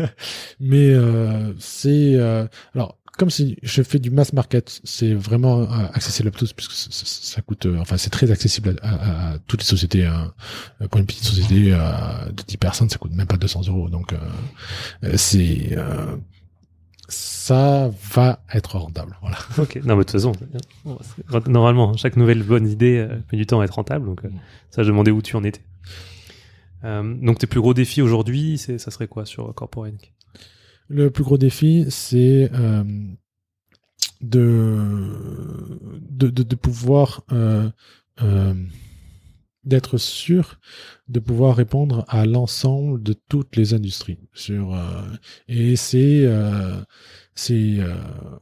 mais 0.60 0.90
euh, 0.90 1.54
c'est 1.58 2.16
euh, 2.16 2.46
alors 2.74 2.98
comme 3.16 3.30
si 3.30 3.56
je 3.62 3.82
fais 3.82 3.98
du 3.98 4.10
mass 4.10 4.32
market, 4.32 4.80
c'est 4.84 5.14
vraiment 5.14 5.62
euh, 5.62 5.86
accessible 5.94 6.28
à 6.28 6.30
tous 6.30 6.52
puisque 6.52 6.72
ça, 6.72 7.40
coûte, 7.42 7.66
euh, 7.66 7.78
enfin 7.78 7.96
c'est 7.96 8.10
très 8.10 8.30
accessible 8.30 8.76
à, 8.82 9.38
toutes 9.46 9.60
les 9.60 9.66
sociétés. 9.66 10.04
hein. 10.04 10.34
Euh, 10.82 10.88
Pour 10.88 11.00
une 11.00 11.06
petite 11.06 11.24
société 11.24 11.70
de 11.70 12.42
10 12.46 12.56
personnes, 12.58 12.90
ça 12.90 12.98
coûte 12.98 13.14
même 13.14 13.26
pas 13.26 13.36
200 13.36 13.62
euros, 13.68 13.88
donc 13.88 14.14
c'est 15.14 15.76
ça 17.08 17.90
va 18.14 18.40
être 18.52 18.78
rentable. 18.78 19.16
Voilà. 19.20 19.38
Ok, 19.58 19.76
non, 19.84 19.94
mais 19.96 20.04
de 20.04 20.10
toute 20.10 20.20
façon, 20.20 20.32
normalement, 21.46 21.96
chaque 21.96 22.16
nouvelle 22.16 22.42
bonne 22.42 22.68
idée 22.68 23.06
met 23.32 23.38
du 23.38 23.46
temps 23.46 23.60
à 23.60 23.64
être 23.64 23.74
rentable, 23.74 24.06
donc 24.06 24.22
ça, 24.70 24.82
je 24.82 24.88
demandais 24.88 25.12
où 25.12 25.22
tu 25.22 25.36
en 25.36 25.44
étais. 25.44 25.62
Donc, 26.82 27.38
tes 27.38 27.46
plus 27.46 27.60
gros 27.60 27.74
défis 27.74 28.02
aujourd'hui, 28.02 28.58
ça 28.58 28.90
serait 28.90 29.08
quoi 29.08 29.24
sur 29.24 29.54
Corporate? 29.54 29.94
Le 30.88 31.10
plus 31.10 31.24
gros 31.24 31.38
défi, 31.38 31.86
c'est 31.88 32.50
euh, 32.52 32.84
de, 34.20 36.54
pouvoir 36.54 37.24
euh, 37.32 37.68
euh, 38.22 38.54
d'être 39.64 39.98
sûr 39.98 40.58
de 41.08 41.20
pouvoir 41.20 41.56
répondre 41.56 42.04
à 42.08 42.26
l'ensemble 42.26 43.02
de 43.02 43.12
toutes 43.12 43.56
les 43.56 43.74
industries. 43.74 44.18
Sur 44.32 44.74
euh, 44.74 45.02
et 45.48 45.76
c'est 45.76 46.22
euh, 46.24 46.80
c'est 47.38 47.76
euh, 47.78 47.94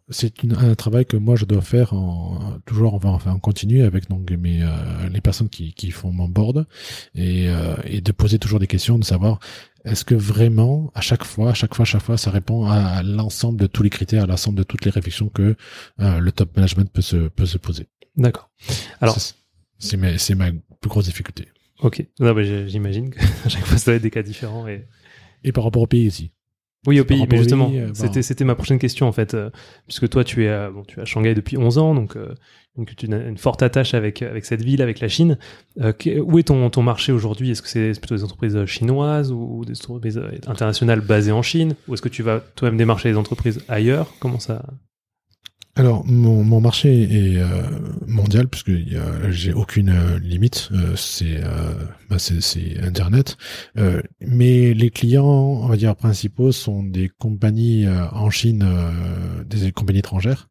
c'est 0.08 0.42
une- 0.42 0.54
un 0.56 0.74
travail 0.74 1.04
que 1.04 1.16
moi 1.18 1.34
je 1.36 1.44
dois 1.44 1.60
faire 1.60 1.92
en 1.92 2.58
toujours 2.64 2.94
enfin, 2.94 3.10
enfin 3.10 3.32
en 3.32 3.38
continu 3.38 3.82
avec 3.82 4.08
donc 4.08 4.30
mes 4.30 4.62
euh, 4.62 4.68
les 5.12 5.20
personnes 5.20 5.48
qui 5.50 5.74
qui 5.74 5.90
font 5.90 6.10
mon 6.12 6.28
board 6.28 6.66
et 7.14 7.48
euh, 7.50 7.74
et 7.84 8.00
de 8.00 8.12
poser 8.12 8.38
toujours 8.38 8.60
des 8.60 8.66
questions 8.68 8.98
de 8.98 9.04
savoir 9.04 9.38
est-ce 9.84 10.06
que 10.06 10.14
vraiment, 10.14 10.90
à 10.94 11.02
chaque 11.02 11.24
fois, 11.24 11.50
à 11.50 11.54
chaque 11.54 11.74
fois, 11.74 11.82
à 11.82 11.84
chaque 11.84 12.00
fois, 12.00 12.16
ça 12.16 12.30
répond 12.30 12.64
à, 12.64 12.76
à 12.76 13.02
l'ensemble 13.02 13.60
de 13.60 13.66
tous 13.66 13.82
les 13.82 13.90
critères, 13.90 14.22
à 14.22 14.26
l'ensemble 14.26 14.56
de 14.56 14.62
toutes 14.62 14.86
les 14.86 14.90
réflexions 14.90 15.28
que 15.28 15.56
euh, 16.00 16.18
le 16.20 16.32
top 16.32 16.56
management 16.56 16.90
peut 16.90 17.02
se, 17.02 17.28
peut 17.28 17.44
se 17.44 17.58
poser 17.58 17.88
D'accord. 18.16 18.48
Alors- 19.02 19.18
C'est- 19.78 19.98
ma, 19.98 20.16
c'est 20.16 20.34
ma 20.34 20.46
plus 20.80 20.88
grosse 20.88 21.04
difficulté. 21.04 21.48
Ok. 21.80 22.02
Non, 22.18 22.32
mais 22.32 22.66
j'imagine 22.66 23.10
que 23.10 23.18
à 23.44 23.48
chaque 23.50 23.66
fois, 23.66 23.76
ça 23.76 23.90
doit 23.90 23.96
être 23.96 24.02
des 24.02 24.10
cas 24.10 24.22
différents. 24.22 24.66
Et... 24.68 24.86
Et 25.42 25.52
par 25.52 25.64
rapport 25.64 25.82
au 25.82 25.86
pays 25.86 26.06
aussi. 26.06 26.30
Oui, 26.87 27.00
au 27.00 27.05
pays, 27.05 27.26
mais 27.31 27.38
justement, 27.38 27.71
euh, 27.75 27.88
bon. 27.88 27.95
c'était, 27.95 28.23
c'était 28.23 28.45
ma 28.45 28.55
prochaine 28.55 28.79
question, 28.79 29.07
en 29.09 29.12
fait, 29.12 29.35
euh, 29.35 29.50
puisque 29.87 30.09
toi, 30.09 30.25
tu 30.25 30.45
es, 30.45 30.49
à- 30.49 30.71
bon, 30.71 30.83
tu 30.83 30.99
es 30.99 31.03
à 31.03 31.05
Shanghai 31.05 31.35
depuis 31.35 31.57
11 31.57 31.79
ans, 31.79 31.95
donc, 31.95 32.17
euh, 32.17 32.35
as 32.79 32.83
une 33.29 33.38
forte 33.38 33.62
attache 33.62 33.95
avec, 33.95 34.21
avec 34.23 34.45
cette 34.45 34.62
ville, 34.62 34.83
avec 34.83 35.00
la 35.00 35.09
Chine. 35.09 35.38
Euh, 35.81 35.93
où 36.25 36.38
est 36.38 36.43
ton, 36.45 36.69
ton 36.71 36.83
marché 36.83 37.12
aujourd'hui? 37.12 37.50
Est-ce 37.50 37.62
que 37.62 37.69
c'est 37.69 37.93
plutôt 38.00 38.17
des 38.17 38.25
entreprises 38.25 38.64
chinoises 38.67 39.31
ou 39.33 39.64
des 39.64 39.81
entreprises 39.81 40.21
internationales 40.47 41.00
basées 41.00 41.33
en 41.33 41.43
Chine? 41.43 41.75
Ou 41.88 41.95
est-ce 41.95 42.03
que 42.03 42.09
tu 42.09 42.23
vas 42.23 42.41
toi-même 42.57 42.76
démarcher 42.76 43.09
les 43.11 43.17
entreprises 43.17 43.61
ailleurs? 43.69 44.12
Comment 44.21 44.41
ça 44.41 44.64
Alors, 45.76 46.07
mon, 46.07 46.61
marché 46.61 47.02
est 47.02 47.38
euh, 47.38 47.62
mondial 48.07 48.47
puisque 48.47 48.71
j'ai 49.31 49.52
aucune 49.52 49.88
euh, 49.88 50.19
limite. 50.21 50.69
euh, 50.73 50.95
c'est 50.95 51.43
euh, 51.43 51.75
bah, 52.09 52.19
Internet. 52.81 53.37
Euh, 53.76 54.00
mais 54.21 54.73
les 54.73 54.90
clients, 54.90 55.25
on 55.25 55.66
va 55.66 55.76
dire 55.76 55.97
principaux, 55.97 56.52
sont 56.52 56.85
des 56.85 57.09
compagnies 57.09 57.88
en 57.88 58.31
Chine, 58.31 58.64
des 59.47 59.73
compagnies 59.73 59.99
étrangères, 59.99 60.49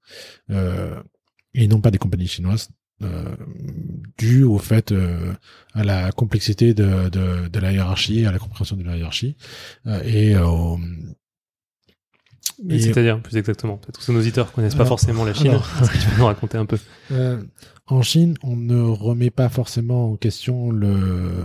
et 1.54 1.68
non 1.68 1.80
pas 1.80 1.92
des 1.92 1.98
compagnies 1.98 2.28
chinoises. 2.28 2.70
Dû 4.18 4.44
au 4.44 4.60
fait 4.60 4.94
à 5.74 5.84
la 5.84 6.12
complexité 6.12 6.74
de, 6.74 7.10
de, 7.10 7.48
de 7.48 7.60
la 7.60 7.72
hiérarchie, 7.72 8.26
à 8.26 8.32
la 8.32 8.40
compréhension 8.40 8.76
de 8.76 8.84
la 8.84 8.98
hiérarchie 8.98 9.36
et 10.06 10.36
Et 12.70 12.80
C'est-à-dire, 12.80 13.20
plus 13.22 13.38
exactement, 13.38 13.78
peut-être 13.78 14.06
que 14.06 14.12
nos 14.12 14.20
auditeurs 14.20 14.52
connaissent 14.52 14.76
pas 14.76 14.86
forcément 14.86 15.26
la 15.26 15.34
Chine. 15.34 15.50
alors- 15.50 15.68
Est-ce 15.82 15.92
que 15.92 15.98
tu 15.98 16.08
peux 16.10 16.18
nous 16.20 16.26
raconter 16.26 16.58
un 16.58 16.66
peu 16.66 16.78
Euh, 17.12 17.42
en 17.88 18.02
Chine, 18.02 18.36
on 18.44 18.56
ne 18.56 18.80
remet 18.82 19.30
pas 19.32 19.50
forcément 19.50 20.12
en 20.12 20.16
question 20.16 20.72
le, 20.72 21.44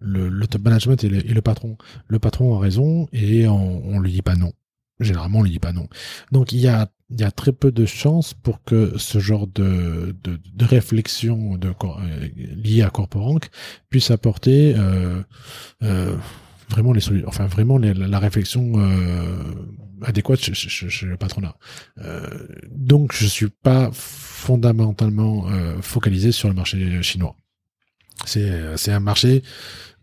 le, 0.00 0.28
le 0.28 0.46
top 0.46 0.62
management 0.62 1.02
et 1.04 1.08
le, 1.08 1.18
et 1.26 1.32
le 1.34 1.42
patron. 1.42 1.76
Le 2.08 2.18
patron 2.18 2.54
a 2.56 2.60
raison 2.60 3.08
et 3.12 3.46
on, 3.48 3.82
on 3.86 3.98
lui 4.00 4.12
dit 4.12 4.22
pas 4.22 4.36
non. 4.36 4.52
Généralement, 5.00 5.40
on 5.40 5.42
lui 5.42 5.50
dit 5.50 5.58
pas 5.58 5.72
non. 5.72 5.88
Donc, 6.30 6.52
il 6.52 6.60
y 6.60 6.68
a, 6.68 6.88
il 7.10 7.20
y 7.20 7.24
a 7.24 7.30
très 7.32 7.52
peu 7.52 7.72
de 7.72 7.84
chances 7.86 8.34
pour 8.34 8.62
que 8.62 8.92
ce 8.98 9.18
genre 9.18 9.46
de, 9.48 10.14
de, 10.22 10.38
de 10.54 10.64
réflexion 10.64 11.56
de, 11.56 11.68
euh, 11.70 12.28
liée 12.62 12.82
à 12.82 12.90
Corporank 12.90 13.48
puisse 13.90 14.10
apporter 14.10 14.74
euh, 14.76 15.22
euh, 15.82 16.14
vraiment 16.70 16.92
les 16.92 17.00
solu- 17.00 17.24
enfin 17.26 17.46
vraiment 17.46 17.78
la, 17.78 17.92
la 17.94 18.18
réflexion 18.18 18.72
euh, 18.76 19.42
adéquate 20.02 20.40
chez, 20.40 20.54
chez- 20.54 20.88
chez 20.88 21.06
le 21.06 21.16
patronat. 21.16 21.56
Euh, 21.98 22.46
donc, 22.70 23.12
je 23.14 23.26
suis 23.26 23.48
pas 23.48 23.90
fondamentalement 23.92 25.48
euh, 25.48 25.80
focalisé 25.82 26.32
sur 26.32 26.48
le 26.48 26.54
marché 26.54 27.02
chinois. 27.02 27.36
C'est 28.24 28.76
c'est 28.76 28.92
un 28.92 29.00
marché, 29.00 29.42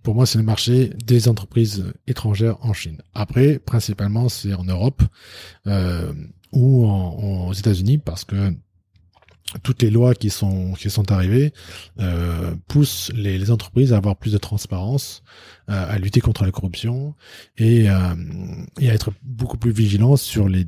pour 0.04 0.16
moi, 0.16 0.26
c'est 0.26 0.38
le 0.40 0.44
marché 0.44 0.92
des 1.06 1.28
entreprises 1.28 1.94
étrangères 2.08 2.58
en 2.66 2.74
Chine. 2.74 3.02
Après, 3.14 3.60
principalement, 3.60 4.30
c'est 4.30 4.54
en 4.54 4.64
Europe 4.64 5.02
euh, 5.68 6.14
ou 6.52 6.86
en- 6.86 7.48
aux 7.50 7.54
États-Unis 7.54 7.98
parce 7.98 8.26
que 8.26 8.54
toutes 9.64 9.82
les 9.82 9.90
lois 9.90 10.14
qui 10.14 10.30
sont 10.30 10.74
qui 10.74 10.90
sont 10.90 11.12
arrivées 11.12 11.54
euh, 12.00 12.54
poussent 12.68 13.12
les, 13.16 13.52
entreprises 13.52 13.94
à 13.94 13.98
avoir 13.98 14.16
plus 14.16 14.34
de 14.34 14.38
transparence, 14.38 15.24
euh, 15.70 15.92
à 15.92 15.98
lutter 15.98 16.22
contre 16.22 16.44
la 16.44 16.52
corruption 16.52 17.16
et, 17.58 17.90
euh, 17.90 17.96
et 18.80 18.90
à 18.90 18.94
être 18.94 19.12
beaucoup 19.24 19.58
plus 19.58 19.72
vigilants 19.72 20.18
sur 20.18 20.48
les 20.48 20.66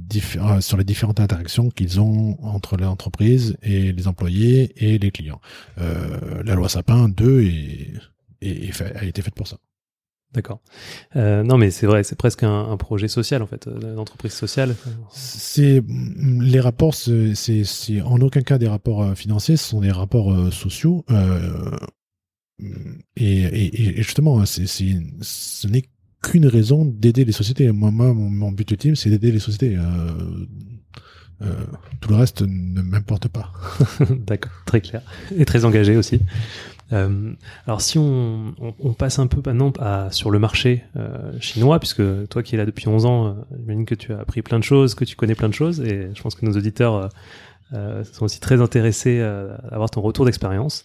sur 0.61 0.77
les 0.77 0.83
différentes 0.83 1.19
interactions 1.19 1.69
qu'ils 1.69 1.99
ont 1.99 2.37
entre 2.43 2.77
l'entreprise 2.77 3.57
et 3.61 3.91
les 3.91 4.07
employés 4.07 4.73
et 4.77 4.97
les 4.97 5.11
clients. 5.11 5.41
La 5.77 6.55
loi 6.55 6.69
Sapin 6.69 7.09
2 7.09 7.43
est, 8.41 8.81
a 8.95 9.05
été 9.05 9.21
faite 9.21 9.35
pour 9.35 9.47
ça. 9.47 9.57
D'accord. 10.33 10.61
Euh, 11.17 11.43
non, 11.43 11.57
mais 11.57 11.71
c'est 11.71 11.85
vrai, 11.87 12.03
c'est 12.03 12.15
presque 12.17 12.43
un, 12.43 12.69
un 12.71 12.77
projet 12.77 13.09
social, 13.09 13.41
en 13.41 13.47
fait, 13.47 13.67
euh, 13.67 13.95
d'entreprise 13.95 14.31
sociale. 14.31 14.75
C'est 15.11 15.83
les 16.41 16.59
rapports, 16.61 16.93
c'est 16.95 18.01
en 18.01 18.19
aucun 18.21 18.41
cas 18.41 18.57
des 18.57 18.67
rapports 18.69 19.03
euh, 19.03 19.15
financiers, 19.15 19.57
ce 19.57 19.67
sont 19.69 19.81
des 19.81 19.91
rapports 19.91 20.31
euh, 20.33 20.49
sociaux. 20.51 21.03
euh, 21.11 21.71
et, 23.17 23.41
et, 23.41 23.99
et 23.99 24.03
justement, 24.03 24.45
c'est 24.45 24.67
c'est- 24.67 25.01
ce 25.21 25.67
n'est 25.67 25.83
qu'une 26.21 26.45
raison 26.45 26.85
d'aider 26.85 27.25
les 27.25 27.31
sociétés. 27.31 27.71
Moi, 27.71 27.89
moi, 27.91 28.13
mon, 28.13 28.29
mon 28.29 28.51
but 28.51 28.69
ultime, 28.71 28.95
c'est 28.95 29.09
d'aider 29.09 29.31
les 29.31 29.39
sociétés. 29.39 29.75
Euh, 31.41 31.47
tout 31.99 32.09
le 32.09 32.15
reste 32.15 32.41
ne 32.41 32.81
m'importe 32.81 33.27
pas. 33.27 33.51
D'accord, 34.09 34.51
très 34.65 34.81
clair. 34.81 35.01
Et 35.35 35.45
très 35.45 35.65
engagé 35.65 35.97
aussi. 35.97 36.21
Euh, 36.93 37.31
alors 37.67 37.79
si 37.79 37.97
on, 37.97 38.53
passe 38.97 39.17
un 39.19 39.27
peu 39.27 39.41
maintenant 39.45 39.71
sur 40.11 40.29
le 40.29 40.39
marché 40.39 40.83
euh, 40.97 41.31
chinois, 41.39 41.79
puisque 41.79 42.03
toi 42.27 42.43
qui 42.43 42.55
es 42.55 42.57
là 42.57 42.65
depuis 42.65 42.87
11 42.87 43.05
ans, 43.05 43.35
j'imagine 43.57 43.85
que 43.85 43.95
tu 43.95 44.13
as 44.13 44.19
appris 44.19 44.41
plein 44.41 44.59
de 44.59 44.63
choses, 44.63 44.93
que 44.93 45.05
tu 45.05 45.15
connais 45.15 45.35
plein 45.35 45.49
de 45.49 45.53
choses, 45.53 45.79
et 45.79 46.09
je 46.13 46.21
pense 46.21 46.35
que 46.35 46.45
nos 46.45 46.57
auditeurs 46.57 47.09
sont 47.71 48.25
aussi 48.25 48.41
très 48.41 48.59
intéressés 48.59 49.21
à 49.21 49.55
avoir 49.71 49.89
ton 49.89 50.01
retour 50.01 50.25
d'expérience. 50.25 50.83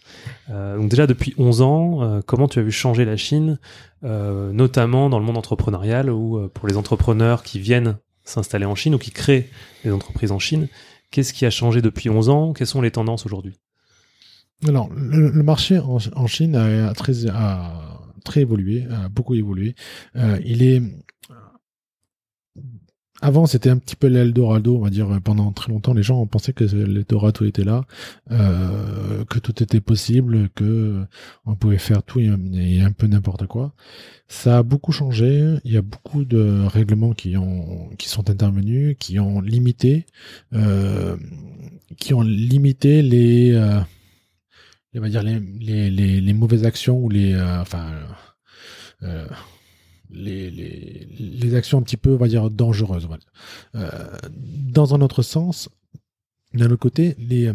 Donc 0.48 0.88
déjà 0.88 1.08
depuis 1.08 1.34
11 1.36 1.62
ans, 1.62 2.20
comment 2.24 2.46
tu 2.46 2.60
as 2.60 2.62
vu 2.62 2.70
changer 2.70 3.04
la 3.04 3.16
Chine, 3.16 3.58
notamment 4.02 5.10
dans 5.10 5.18
le 5.18 5.24
monde 5.24 5.36
entrepreneurial, 5.36 6.08
ou 6.08 6.48
pour 6.54 6.68
les 6.68 6.76
entrepreneurs 6.76 7.42
qui 7.42 7.58
viennent 7.58 7.96
s'installer 8.26 8.66
en 8.66 8.74
Chine 8.74 8.94
ou 8.94 8.98
qui 8.98 9.10
créent 9.10 9.48
des 9.84 9.92
entreprises 9.92 10.32
en 10.32 10.38
Chine, 10.38 10.68
qu'est-ce 11.10 11.32
qui 11.32 11.46
a 11.46 11.50
changé 11.50 11.80
depuis 11.80 12.10
11 12.10 12.28
ans? 12.28 12.52
Quelles 12.52 12.66
sont 12.66 12.82
les 12.82 12.90
tendances 12.90 13.24
aujourd'hui? 13.24 13.54
Alors, 14.66 14.90
le, 14.94 15.42
marché 15.42 15.78
en, 15.78 16.26
Chine 16.26 16.56
a, 16.56 16.88
a 16.88 16.94
très, 16.94 17.26
a 17.28 18.00
très 18.24 18.40
évolué, 18.40 18.86
a 18.90 19.08
beaucoup 19.08 19.34
évolué. 19.34 19.74
Euh, 20.16 20.38
il 20.44 20.62
est 20.62 20.82
avant, 23.22 23.46
c'était 23.46 23.70
un 23.70 23.78
petit 23.78 23.96
peu 23.96 24.08
l'Eldorado, 24.08 24.76
on 24.76 24.80
va 24.80 24.90
dire. 24.90 25.08
Pendant 25.24 25.50
très 25.52 25.72
longtemps, 25.72 25.94
les 25.94 26.02
gens 26.02 26.26
pensaient 26.26 26.52
que 26.52 26.64
l'Eldorado 26.64 27.46
était 27.46 27.64
là, 27.64 27.84
euh, 28.30 29.24
que 29.24 29.38
tout 29.38 29.62
était 29.62 29.80
possible, 29.80 30.50
que 30.54 31.02
on 31.46 31.54
pouvait 31.54 31.78
faire 31.78 32.02
tout 32.02 32.20
et, 32.20 32.28
un 32.80 32.92
peu 32.92 33.06
n'importe 33.06 33.46
quoi. 33.46 33.72
Ça 34.28 34.58
a 34.58 34.62
beaucoup 34.62 34.92
changé. 34.92 35.56
Il 35.64 35.72
y 35.72 35.76
a 35.78 35.82
beaucoup 35.82 36.24
de 36.24 36.64
règlements 36.66 37.14
qui 37.14 37.36
ont, 37.36 37.88
qui 37.96 38.08
sont 38.08 38.28
intervenus, 38.28 38.96
qui 38.98 39.18
ont 39.18 39.40
limité, 39.40 40.04
euh, 40.52 41.16
qui 41.98 42.12
ont 42.12 42.22
limité 42.22 43.00
les, 43.00 43.52
euh, 43.54 43.80
on 44.94 45.00
va 45.00 45.08
dire 45.08 45.22
les, 45.22 45.40
les, 45.60 45.90
les, 45.90 46.20
les 46.20 46.32
mauvaises 46.34 46.64
actions 46.64 46.98
ou 46.98 47.08
les, 47.08 47.32
euh, 47.34 47.60
enfin. 47.62 47.92
Euh, 50.10 50.14
les, 50.14 50.50
les, 50.50 51.06
les 51.18 51.54
actions 51.54 51.78
un 51.78 51.82
petit 51.82 51.96
peu, 51.96 52.14
on 52.14 52.18
va 52.18 52.28
dire, 52.28 52.50
dangereuses. 52.50 53.08
Euh, 53.74 53.90
dans 54.32 54.94
un 54.94 55.00
autre 55.00 55.22
sens, 55.22 55.68
d'un 56.54 56.66
autre 56.66 56.76
côté, 56.76 57.14
les, 57.18 57.52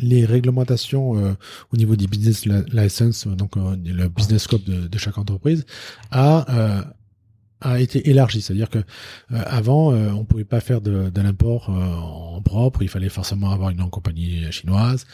les 0.00 0.24
réglementations 0.24 1.18
euh, 1.18 1.34
au 1.72 1.76
niveau 1.76 1.96
des 1.96 2.06
business 2.06 2.46
li- 2.46 2.64
license, 2.72 3.26
euh, 3.26 3.34
donc 3.34 3.56
euh, 3.56 3.76
le 3.84 4.08
business 4.08 4.42
scope 4.42 4.64
de, 4.64 4.98
chaque 4.98 5.18
entreprise, 5.18 5.64
a 6.10 6.46
euh, 6.50 6.82
a 7.64 7.80
été 7.80 8.10
élargi. 8.10 8.42
C'est-à-dire 8.42 8.68
que 8.68 8.78
euh, 8.78 8.82
avant, 9.30 9.92
euh, 9.92 10.10
on 10.10 10.24
pouvait 10.24 10.44
pas 10.44 10.60
faire 10.60 10.80
de, 10.80 11.12
l'import 11.14 11.70
euh, 11.70 11.94
en 12.36 12.42
propre. 12.42 12.82
Il 12.82 12.88
fallait 12.88 13.08
forcément 13.08 13.50
avoir 13.50 13.70
une 13.70 13.88
compagnie 13.88 14.50
chinoise. 14.50 15.06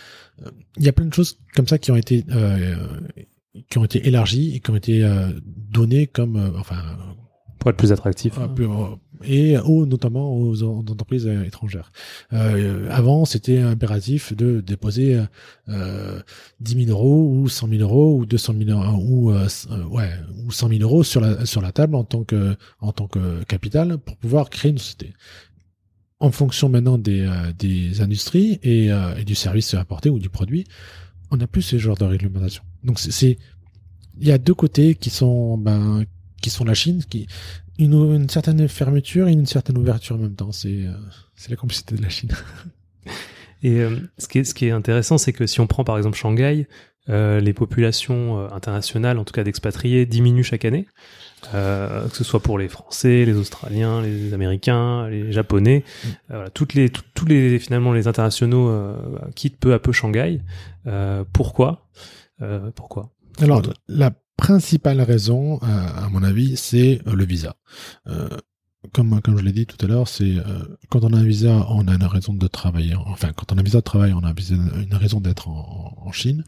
Euh, 0.43 0.51
Il 0.79 0.85
y 0.85 0.89
a 0.89 0.93
plein 0.93 1.05
de 1.05 1.13
choses 1.13 1.39
comme 1.55 1.69
ça 1.69 1.79
qui 1.79 1.91
ont 1.91 1.97
été 1.97 2.25
euh, 2.31 2.77
qui 3.69 3.79
ont 3.79 3.85
été 3.85 4.07
élargies 4.07 4.55
et 4.55 4.61
qui 4.61 4.71
ont 4.71 4.77
été 4.77 5.03
euh, 5.83 6.07
comme 6.13 6.37
euh, 6.37 6.51
enfin 6.59 6.77
Pour 7.59 7.71
être 7.71 7.77
plus 7.77 7.93
attractif. 7.93 8.35
peu, 8.57 8.65
euh, 8.65 8.97
et 9.25 9.59
aux, 9.59 9.85
notamment 9.85 10.33
aux, 10.37 10.63
en- 10.63 10.79
entreprises 10.79 11.27
euh, 11.27 11.43
étrangères. 11.45 11.91
Euh, 12.33 12.89
avant, 12.91 13.25
c'était 13.25 13.59
impératif 13.59 14.33
de 14.33 14.61
déposer 14.61 15.21
euh, 15.69 16.21
10 16.61 16.85
000 16.87 16.91
euros 16.97 17.29
ou 17.35 17.49
100 17.49 17.69
000 17.69 17.83
euros 17.83 18.17
ou 18.17 18.27
200 18.27 18.55
000 18.65 18.71
euros 18.71 19.03
ou 19.05 19.31
euh, 19.33 19.49
euh, 19.73 19.85
ouais 19.87 20.11
ou 20.47 20.53
100 20.53 20.69
000 20.69 20.81
euros 20.83 21.03
sur 21.03 21.21
la 21.21 21.45
sur 21.47 21.61
la 21.61 21.73
table 21.73 21.97
en 21.97 22.05
tant 22.05 22.23
que 22.23 22.57
en 22.81 22.93
tant 22.93 23.09
que 23.09 23.43
capital 23.45 23.99
pour 23.99 24.17
pouvoir 24.19 24.51
créer 24.51 24.71
une 24.71 24.79
société. 24.79 25.13
En 26.21 26.31
fonction 26.33 26.69
maintenant 26.69 26.99
des 26.99 27.21
euh, 27.23 27.53
des 27.59 28.01
industries 28.01 28.59
et, 28.63 28.91
euh, 28.93 29.17
et 29.17 29.25
du 29.25 29.35
service 29.35 29.75
apporté 29.75 30.11
ou 30.11 30.19
du 30.21 30.29
produit, 30.31 30.65
on 31.31 31.37
n'a 31.37 31.47
plus 31.47 31.63
ce 31.63 31.79
genre 31.79 31.97
de 31.97 32.05
réglementation. 32.05 32.63
Donc 32.85 32.99
c'est 33.01 33.39
il 34.21 34.27
y 34.29 34.33
a 34.33 34.39
deux 34.39 34.55
côtés 34.55 34.95
qui 34.95 35.11
sont 35.11 35.59
ben 35.59 36.05
qui 36.43 36.51
sont 36.51 36.65
la 36.65 36.75
Chine 36.75 37.03
qui 37.09 37.27
une, 37.79 37.95
une 37.95 38.29
certaine 38.29 38.67
fermeture 38.69 39.29
et 39.29 39.33
une 39.33 39.47
certaine 39.47 39.79
ouverture 39.79 40.17
en 40.17 40.21
même 40.21 40.35
temps. 40.35 40.53
C'est 40.53 40.85
euh, 40.87 40.93
c'est 41.37 41.51
la 41.51 41.57
complicité 41.57 41.95
de 41.97 42.03
la 42.03 42.09
Chine. 42.09 42.31
Et 43.63 43.81
euh, 43.81 43.91
ce, 44.19 44.29
qui 44.29 44.39
est, 44.39 44.45
ce 44.45 44.55
qui 44.55 44.67
est 44.67 44.71
intéressant, 44.71 45.19
c'est 45.19 45.33
que 45.33 45.47
si 45.47 45.61
on 45.61 45.67
prend 45.67 45.83
par 45.83 45.97
exemple 45.97 46.17
Shanghai, 46.17 46.69
euh, 47.09 47.41
les 47.41 47.53
populations 47.53 48.39
euh, 48.39 48.49
internationales, 48.53 49.19
en 49.19 49.25
tout 49.25 49.33
cas 49.33 49.43
d'expatriés, 49.43 50.07
diminuent 50.07 50.45
chaque 50.45 50.65
année. 50.65 50.87
Euh, 51.55 52.09
que 52.09 52.17
ce 52.17 52.23
soit 52.25 52.41
pour 52.41 52.59
les 52.59 52.69
Français, 52.69 53.25
les 53.25 53.37
Australiens, 53.37 54.01
les 54.03 54.33
Américains, 54.35 55.09
les 55.09 55.33
Japonais, 55.33 55.83
Mm. 56.05 56.09
Euh, 56.09 56.13
voilà, 56.31 56.51
toutes 56.51 56.75
les, 56.75 56.89
tout- 56.91 57.03
tous 57.15 57.27
les 57.27 57.59
finalement 57.59 57.93
les 57.93 58.07
internationaux 58.09 58.69
euh, 58.69 58.97
quittent 59.35 59.59
peu 59.59 59.73
à 59.73 59.79
peu 59.81 59.91
Shanghai. 59.93 60.41
Euh, 60.87 61.25
pourquoi? 61.33 61.89
Euh, 62.43 62.71
Pourquoi? 62.77 63.11
Alors 63.41 63.63
la 63.87 64.13
principale 64.37 65.01
raison, 65.01 65.59
euh, 65.63 65.67
à 65.67 66.09
mon 66.11 66.23
avis, 66.23 66.57
c'est 66.57 67.01
euh, 67.07 67.15
le 67.15 67.25
visa. 67.25 67.57
Euh, 68.07 68.29
comme 68.93 69.21
comme 69.21 69.37
je 69.37 69.43
l'ai 69.43 69.53
dit 69.53 69.67
tout 69.67 69.85
à 69.85 69.89
l'heure, 69.89 70.09
c'est 70.09 70.37
euh, 70.39 70.65
quand 70.89 71.03
on 71.03 71.13
a 71.13 71.19
un 71.19 71.25
visa, 71.25 71.67
on 71.69 71.89
a 71.89 71.95
une 71.95 72.05
raison 72.05 72.33
de 72.33 72.47
travailler. 72.47 72.95
Enfin, 72.95 73.33
quand 73.33 73.53
on 73.53 73.57
a 73.57 73.61
un 73.61 73.65
visa 73.65 73.79
de 73.79 73.85
travail, 73.85 74.13
on 74.13 74.25
a 74.25 74.33
une, 74.51 74.95
raison 74.95 75.21
d'être 75.21 75.49
en, 75.49 75.95
en 75.99 76.13
Chine. 76.13 76.45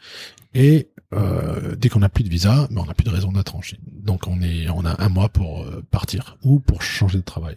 Et 0.54 0.90
euh, 1.12 1.74
dès 1.76 1.88
qu'on 1.88 2.00
n'a 2.00 2.08
plus 2.08 2.24
de 2.24 2.28
visa, 2.28 2.68
ben, 2.70 2.82
on 2.82 2.86
n'a 2.86 2.94
plus 2.94 3.04
de 3.04 3.10
raison 3.10 3.32
d'être 3.32 3.56
en 3.56 3.62
Chine. 3.62 3.80
Donc 3.86 4.26
on 4.28 4.40
est, 4.42 4.68
on 4.68 4.84
a 4.84 5.02
un 5.02 5.08
mois 5.08 5.28
pour 5.28 5.62
euh, 5.62 5.84
partir 5.90 6.36
ou 6.44 6.60
pour 6.60 6.82
changer 6.82 7.18
de 7.18 7.24
travail. 7.24 7.56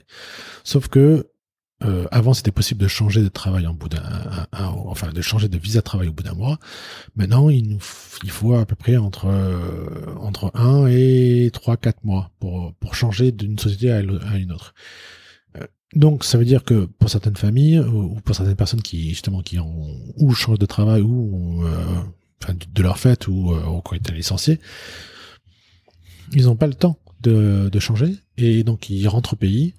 Sauf 0.63 0.87
que 0.87 1.27
euh, 1.85 2.05
avant, 2.11 2.33
c'était 2.33 2.51
possible 2.51 2.81
de 2.81 2.87
changer 2.87 3.21
de 3.21 3.27
travail 3.29 3.67
en 3.67 3.73
bout 3.73 3.89
d'un, 3.89 4.01
un- 4.03 4.47
un- 4.53 4.67
enfin 4.67 5.11
de 5.11 5.21
changer 5.21 5.49
de 5.49 5.57
visa 5.57 5.79
de 5.79 5.83
travail 5.83 6.07
au 6.07 6.13
bout 6.13 6.23
d'un 6.23 6.33
mois. 6.33 6.57
Maintenant, 7.15 7.49
il 7.49 7.67
nous, 7.69 7.79
faut 7.79 8.53
à 8.55 8.65
peu 8.65 8.75
près 8.75 8.97
entre 8.97 9.25
euh, 9.27 10.15
entre 10.19 10.51
un 10.55 10.87
et 10.87 11.49
trois 11.53 11.77
quatre 11.77 12.03
mois 12.03 12.31
pour 12.39 12.73
pour 12.75 12.95
changer 12.95 13.31
d'une 13.31 13.57
société 13.59 13.91
à 13.91 13.99
une 14.01 14.51
autre. 14.51 14.73
Euh, 15.57 15.65
Donc, 15.95 16.23
ça 16.23 16.37
veut 16.37 16.45
dire 16.45 16.63
que 16.63 16.85
pour 16.85 17.09
certaines 17.09 17.35
familles 17.37 17.79
ou 17.79 18.15
ou 18.15 18.21
pour 18.21 18.35
certaines 18.35 18.55
personnes 18.55 18.81
qui 18.81 19.09
justement 19.09 19.41
qui 19.41 19.59
ont 19.59 19.87
ou 20.17 20.33
changent 20.33 20.59
de 20.59 20.65
travail 20.65 21.01
ou 21.01 21.63
euh, 21.65 22.01
enfin 22.41 22.53
de- 22.75 22.83
leur 22.83 22.97
fait 22.97 23.27
ou 23.27 23.51
euh, 23.53 23.63
ont 23.65 23.81
été 23.95 24.11
licenciés, 24.13 24.59
ils 26.33 26.45
n'ont 26.45 26.55
pas 26.55 26.67
le 26.67 26.73
temps 26.73 26.97
de, 27.21 27.69
de 27.71 27.79
changer 27.79 28.15
et 28.37 28.63
donc 28.63 28.89
ils 28.89 29.07
rentrent 29.07 29.33
au 29.33 29.37
pays 29.37 29.73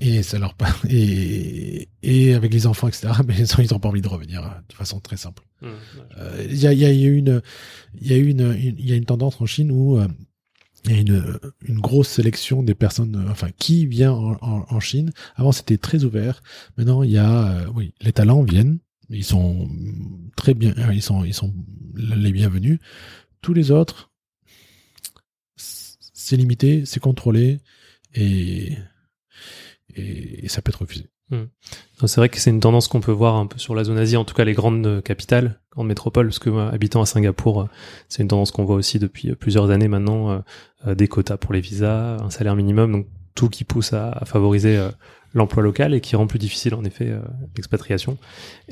et 0.00 0.22
ça 0.22 0.38
leur 0.38 0.54
et 0.88 1.88
et 2.02 2.34
avec 2.34 2.52
les 2.52 2.66
enfants 2.66 2.88
etc. 2.88 3.12
Mais 3.26 3.34
ils 3.38 3.54
ont, 3.54 3.62
ils 3.62 3.74
ont 3.74 3.78
pas 3.78 3.88
envie 3.88 4.02
de 4.02 4.08
revenir 4.08 4.44
euh, 4.44 4.48
de 4.68 4.74
façon 4.74 5.00
très 5.00 5.16
simple. 5.16 5.42
Euh, 5.62 6.46
Il 6.50 6.56
y, 6.56 6.66
a, 6.66 6.72
y 6.72 6.84
a 6.84 6.90
une, 6.90 7.40
il 8.00 8.06
y 8.06 8.12
a 8.12 8.18
une, 8.18 8.54
il 8.60 8.86
y 8.86 8.92
a 8.92 8.96
une 8.96 9.06
tendance 9.06 9.40
en 9.40 9.46
Chine 9.46 9.70
où 9.72 9.98
euh, 9.98 10.06
il 10.86 10.92
y 10.92 10.94
a 10.96 11.00
une, 11.00 11.38
une 11.62 11.80
grosse 11.80 12.08
sélection 12.08 12.62
des 12.62 12.74
personnes, 12.74 13.16
euh, 13.16 13.30
enfin, 13.30 13.48
qui 13.58 13.86
vient 13.86 14.12
en, 14.12 14.36
en, 14.42 14.66
en 14.68 14.80
Chine. 14.80 15.12
Avant, 15.36 15.52
c'était 15.52 15.78
très 15.78 16.04
ouvert. 16.04 16.42
Maintenant, 16.76 17.02
il 17.02 17.10
y 17.10 17.18
a, 17.18 17.48
euh, 17.48 17.66
oui, 17.74 17.94
les 18.00 18.12
talents 18.12 18.42
viennent. 18.42 18.78
Ils 19.10 19.24
sont 19.24 19.68
très 20.36 20.54
bien, 20.54 20.74
ils 20.92 21.02
sont, 21.02 21.24
ils 21.24 21.34
sont 21.34 21.54
les 21.94 22.32
bienvenus. 22.32 22.78
Tous 23.42 23.52
les 23.52 23.70
autres, 23.70 24.10
c'est 25.56 26.36
limité, 26.36 26.84
c'est 26.86 27.00
contrôlé 27.00 27.60
et, 28.14 28.76
et, 29.96 30.44
et 30.44 30.48
ça 30.48 30.62
peut 30.62 30.70
être 30.70 30.80
refusé. 30.82 31.06
Non, 32.00 32.06
C'est 32.06 32.20
vrai 32.20 32.28
que 32.28 32.38
c'est 32.38 32.50
une 32.50 32.60
tendance 32.60 32.86
qu'on 32.86 33.00
peut 33.00 33.10
voir 33.12 33.36
un 33.36 33.46
peu 33.46 33.58
sur 33.58 33.74
la 33.74 33.82
zone 33.84 33.96
Asie, 33.98 34.16
en 34.16 34.24
tout 34.24 34.34
cas 34.34 34.44
les 34.44 34.52
grandes 34.52 34.86
euh, 34.86 35.00
capitales, 35.00 35.60
grandes 35.72 35.88
métropoles, 35.88 36.26
parce 36.26 36.38
que 36.38 36.50
moi, 36.50 36.68
habitant 36.68 37.00
à 37.00 37.06
Singapour, 37.06 37.62
euh, 37.62 37.66
c'est 38.08 38.22
une 38.22 38.28
tendance 38.28 38.50
qu'on 38.50 38.64
voit 38.64 38.76
aussi 38.76 38.98
depuis 38.98 39.30
euh, 39.30 39.34
plusieurs 39.34 39.70
années 39.70 39.88
maintenant, 39.88 40.30
euh, 40.30 40.38
euh, 40.86 40.94
des 40.94 41.08
quotas 41.08 41.36
pour 41.38 41.52
les 41.54 41.60
visas, 41.60 42.18
un 42.22 42.30
salaire 42.30 42.56
minimum, 42.56 42.92
donc 42.92 43.06
tout 43.34 43.48
qui 43.48 43.64
pousse 43.64 43.92
à, 43.94 44.10
à 44.12 44.24
favoriser 44.26 44.76
euh, 44.76 44.90
l'emploi 45.32 45.62
local 45.62 45.94
et 45.94 46.00
qui 46.00 46.14
rend 46.14 46.26
plus 46.26 46.38
difficile 46.38 46.74
en 46.74 46.84
effet 46.84 47.08
euh, 47.08 47.20
l'expatriation. 47.56 48.18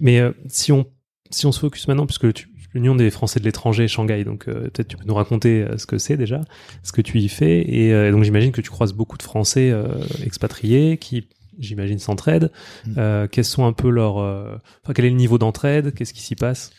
Mais 0.01 0.21
euh, 0.21 0.33
si 0.49 0.73
on 0.73 0.87
si 1.31 1.47
on 1.47 1.53
se 1.53 1.59
focus 1.61 1.89
maintenant, 1.89 2.05
puisque 2.05 2.31
tu- 2.35 2.49
l'Union 2.75 2.95
des 2.95 3.11
Français 3.11 3.41
de 3.41 3.45
l'étranger, 3.45 3.89
Shanghai, 3.89 4.25
donc 4.25 4.49
euh, 4.49 4.69
peut-être 4.71 4.89
tu 4.89 4.97
peux 4.97 5.05
nous 5.07 5.15
raconter 5.15 5.63
euh, 5.63 5.79
ce 5.79 5.87
que 5.87 5.99
c'est 5.99 6.17
déjà, 6.17 6.41
ce 6.83 6.93
que 6.93 7.03
tu 7.03 7.19
y 7.19 7.29
fais, 7.29 7.61
et 7.69 7.93
euh, 7.93 8.11
donc 8.11 8.25
j'imagine 8.25 8.53
que 8.53 8.61
tu 8.61 8.71
croises 8.71 8.93
beaucoup 8.93 9.19
de 9.19 9.23
Français 9.23 9.71
euh, 9.71 9.87
expatriés 10.25 10.97
qui 10.99 11.29
j'imagine 11.59 11.99
s'entraident. 11.99 12.51
Mm. 12.87 12.95
Euh, 12.97 13.27
quels 13.31 13.45
sont 13.45 13.67
un 13.67 13.73
peu 13.73 13.91
leurs, 13.91 14.19
euh, 14.19 14.57
enfin 14.83 14.93
quel 14.95 15.05
est 15.05 15.11
le 15.11 15.17
niveau 15.17 15.39
d'entraide, 15.39 15.95
qu'est-ce 15.95 16.15
qui 16.15 16.23
s'y 16.23 16.35
passe? 16.35 16.71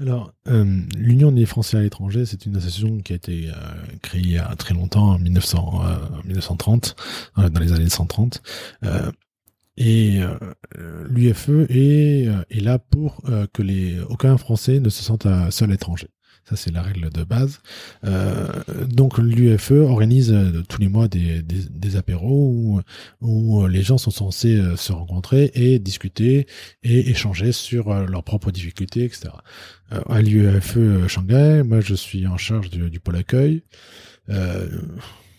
Alors, 0.00 0.32
euh, 0.48 0.80
l'Union 0.96 1.30
des 1.30 1.44
Français 1.44 1.76
à 1.76 1.82
l'étranger, 1.82 2.24
c'est 2.24 2.46
une 2.46 2.56
association 2.56 2.98
qui 3.00 3.12
a 3.12 3.16
été 3.16 3.48
euh, 3.48 3.52
créée 4.00 4.22
il 4.22 4.30
y 4.30 4.38
a 4.38 4.54
très 4.56 4.72
longtemps, 4.72 5.10
en 5.10 5.18
1900, 5.18 5.82
euh, 5.84 5.96
1930, 6.24 6.96
euh, 7.36 7.50
dans 7.50 7.60
les 7.60 7.72
années 7.72 7.90
130. 7.90 8.42
Euh, 9.80 9.84
et 9.84 10.22
euh, 10.78 11.06
l'UFE 11.08 11.66
est, 11.68 12.28
euh, 12.28 12.42
est 12.50 12.60
là 12.60 12.78
pour 12.78 13.22
euh, 13.28 13.46
que 13.52 13.62
les 13.62 13.98
aucun 14.00 14.36
Français 14.36 14.80
ne 14.80 14.88
se 14.88 15.02
sente 15.02 15.26
seul 15.50 15.70
à 15.70 15.72
l'étranger. 15.72 16.08
Ça, 16.48 16.56
c'est 16.56 16.72
la 16.72 16.82
règle 16.82 17.10
de 17.10 17.22
base. 17.22 17.60
Euh, 18.04 18.48
donc, 18.88 19.18
l'UFE 19.18 19.72
organise 19.72 20.32
euh, 20.32 20.62
tous 20.68 20.80
les 20.80 20.88
mois 20.88 21.06
des, 21.06 21.42
des, 21.42 21.60
des 21.70 21.96
apéros 21.96 22.50
où, 22.52 22.80
où 23.20 23.66
les 23.68 23.82
gens 23.82 23.98
sont 23.98 24.10
censés 24.10 24.56
euh, 24.56 24.74
se 24.74 24.92
rencontrer 24.92 25.52
et 25.54 25.78
discuter 25.78 26.46
et 26.82 27.10
échanger 27.10 27.52
sur 27.52 27.92
euh, 27.92 28.06
leurs 28.06 28.24
propres 28.24 28.50
difficultés, 28.50 29.04
etc. 29.04 29.28
Euh, 29.92 30.00
à 30.08 30.22
l'UEFE 30.22 31.06
Shanghai, 31.06 31.62
moi 31.62 31.80
je 31.80 31.94
suis 31.94 32.26
en 32.26 32.36
charge 32.36 32.70
du, 32.70 32.90
du 32.90 32.98
pôle 33.00 33.16
accueil. 33.16 33.62
Euh, 34.30 34.66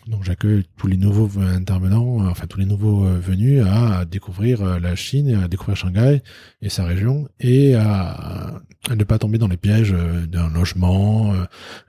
donc 0.08 0.24
j'accueille 0.24 0.64
tous 0.76 0.88
les 0.88 0.96
nouveaux 0.96 1.30
intervenants, 1.40 2.24
euh, 2.24 2.28
enfin 2.30 2.46
tous 2.48 2.58
les 2.58 2.64
nouveaux 2.66 3.04
euh, 3.06 3.18
venus 3.20 3.64
à, 3.64 4.04
découvrir 4.04 4.62
euh, 4.62 4.78
la 4.80 4.96
Chine, 4.96 5.34
à 5.44 5.48
découvrir 5.48 5.76
Shanghai 5.76 6.22
et 6.60 6.68
sa 6.68 6.84
région, 6.84 7.28
et 7.38 7.74
à, 7.76 8.60
ne 8.94 9.04
pas 9.04 9.18
tomber 9.18 9.38
dans 9.38 9.46
les 9.48 9.56
pièges 9.56 9.94
d'un 10.28 10.48
logement, 10.50 11.34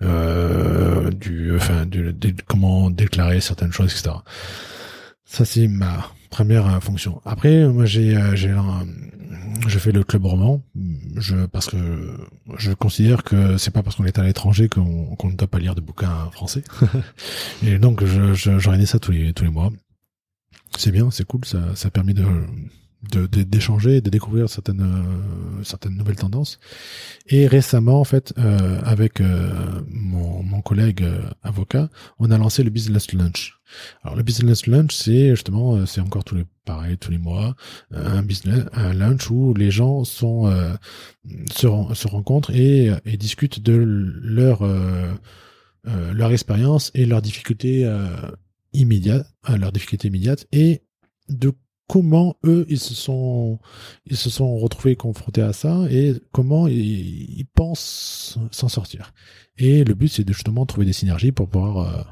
euh, 0.04 1.10
du, 1.12 1.56
enfin, 1.56 1.86
du, 1.88 2.14
du- 2.14 2.36
comment 2.48 2.92
déclarer 2.92 3.42
certaines 3.42 3.72
choses, 3.72 3.92
etc. 3.92 4.16
Ça 5.26 5.44
c'est 5.46 5.68
ma 5.68 6.06
première 6.30 6.82
fonction. 6.84 7.20
Après, 7.26 7.68
moi 7.68 7.86
j'ai, 7.86 8.16
j'ai 8.36 8.52
un- 8.52 8.86
je 9.68 9.80
fais 9.80 9.92
le 9.92 10.04
club 10.04 10.26
roman, 10.26 10.62
je 11.16 11.46
parce 11.46 11.68
que 11.68 12.18
je 12.58 12.72
considère 12.72 13.24
que 13.24 13.58
c'est 13.58 13.72
pas 13.72 13.84
parce 13.84 13.96
qu'on 13.96 14.06
est 14.06 14.20
à 14.20 14.24
l'étranger 14.24 14.70
qu'on 14.70 15.18
ne 15.24 15.36
doit 15.36 15.48
pas 15.48 15.60
lire 15.60 15.76
de 15.76 15.82
bouquins 15.82 16.30
français. 16.32 16.64
Et 17.66 17.80
donc 17.80 18.04
je, 18.04 18.34
je 18.34 18.60
j'organise 18.60 18.90
ça 18.90 19.00
tous 19.00 19.12
les 19.12 19.34
tous 19.34 19.44
les 19.44 19.52
mois. 19.52 19.72
C'est 20.78 20.92
bien, 20.92 21.12
c'est 21.12 21.26
cool, 21.26 21.46
ça 21.46 21.76
ça 21.76 21.90
permet 21.90 22.14
de 22.14 22.26
de- 23.12 23.28
de- 23.28 23.44
d'échanger, 23.44 24.02
de, 24.02 24.10
découvrir 24.10 24.50
certaines 24.50 24.82
euh, 24.82 25.64
certaines 25.64 25.96
nouvelles 25.98 26.16
tendances. 26.16 26.60
Et 27.28 27.48
récemment, 27.48 28.00
en 28.00 28.04
fait, 28.04 28.34
euh, 28.38 28.80
avec 28.84 29.22
euh, 29.22 29.82
mon, 29.90 30.44
mon 30.44 30.62
collègue 30.62 31.04
euh, 31.04 31.22
avocat, 31.44 31.90
on 32.20 32.32
a 32.32 32.38
lancé 32.38 32.64
le 32.64 32.70
Business 32.70 33.12
Lunch. 33.14 33.60
Alors 34.04 34.16
le 34.16 34.24
Business 34.24 34.68
Lunch, 34.68 34.94
c'est 34.94 35.32
justement, 35.32 35.76
euh, 35.76 35.86
c'est 35.86 36.02
encore 36.02 36.24
tous 36.24 36.36
les 36.36 36.46
pareil 36.66 36.98
tous 36.98 37.12
les 37.12 37.18
mois, 37.18 37.56
euh, 37.94 38.18
un 38.20 38.24
business, 38.24 38.64
un 38.74 38.94
lunch 38.94 39.30
où 39.30 39.54
les 39.54 39.70
gens 39.70 40.06
sont 40.06 40.50
se, 41.54 41.68
se 41.94 42.08
rencontrent 42.08 42.52
et, 42.52 42.90
et 43.06 43.18
discutent 43.18 43.62
de 43.62 43.74
leur 43.76 44.62
leur 46.14 46.32
expérience 46.32 46.90
et 46.94 47.06
leurs 47.06 47.22
difficultés 47.22 47.86
immédiates, 48.72 49.28
leurs 49.58 49.74
difficultés 49.74 50.08
immédiates 50.08 50.48
et 50.54 50.84
de 51.28 51.52
comment 51.88 52.36
eux 52.46 52.66
ils 52.70 52.80
se 52.80 52.94
sont 52.94 53.60
ils 54.06 54.18
se 54.18 54.30
sont 54.30 54.58
retrouvés 54.58 54.96
confrontés 54.96 55.42
à 55.42 55.54
ça 55.54 55.86
et 55.90 56.14
comment 56.32 56.68
ils, 56.68 57.46
pensent 57.54 58.40
s'en 58.52 58.70
sortir. 58.70 59.14
Et 59.58 59.84
le 59.84 59.94
but 59.94 60.08
c'est 60.08 60.24
de 60.24 60.34
justement 60.34 60.66
trouver 60.66 60.86
des 60.86 60.94
synergies 60.94 61.32
pour 61.32 61.50
pouvoir 61.50 61.78
euh, 61.78 62.04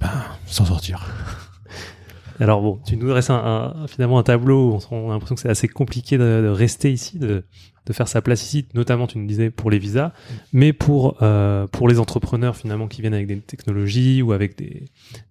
ben, 0.00 0.24
s'en 0.46 0.64
sortir. 0.64 1.06
Alors 2.40 2.62
bon, 2.62 2.80
tu 2.84 2.96
nous 2.96 3.08
dresses 3.08 3.30
un, 3.30 3.86
finalement 3.88 4.18
un 4.18 4.22
tableau 4.22 4.74
où 4.74 4.80
on, 4.90 5.10
a 5.10 5.12
l'impression 5.12 5.34
que 5.34 5.40
c'est 5.40 5.50
assez 5.50 5.68
compliqué 5.68 6.18
de, 6.18 6.42
de 6.42 6.48
rester 6.48 6.92
ici, 6.92 7.18
de, 7.18 7.44
de 7.86 7.92
faire 7.92 8.08
sa 8.08 8.22
place 8.22 8.42
ici, 8.42 8.66
notamment 8.74 9.06
tu 9.06 9.18
nous 9.18 9.26
disais 9.26 9.50
pour 9.50 9.70
les 9.70 9.78
visas, 9.78 10.12
mais 10.52 10.72
pour 10.72 11.22
euh, 11.22 11.66
pour 11.66 11.88
les 11.88 11.98
entrepreneurs 11.98 12.56
finalement 12.56 12.88
qui 12.88 13.00
viennent 13.00 13.14
avec 13.14 13.26
des 13.26 13.40
technologies 13.40 14.22
ou 14.22 14.32
avec 14.32 14.56
des 14.56 14.86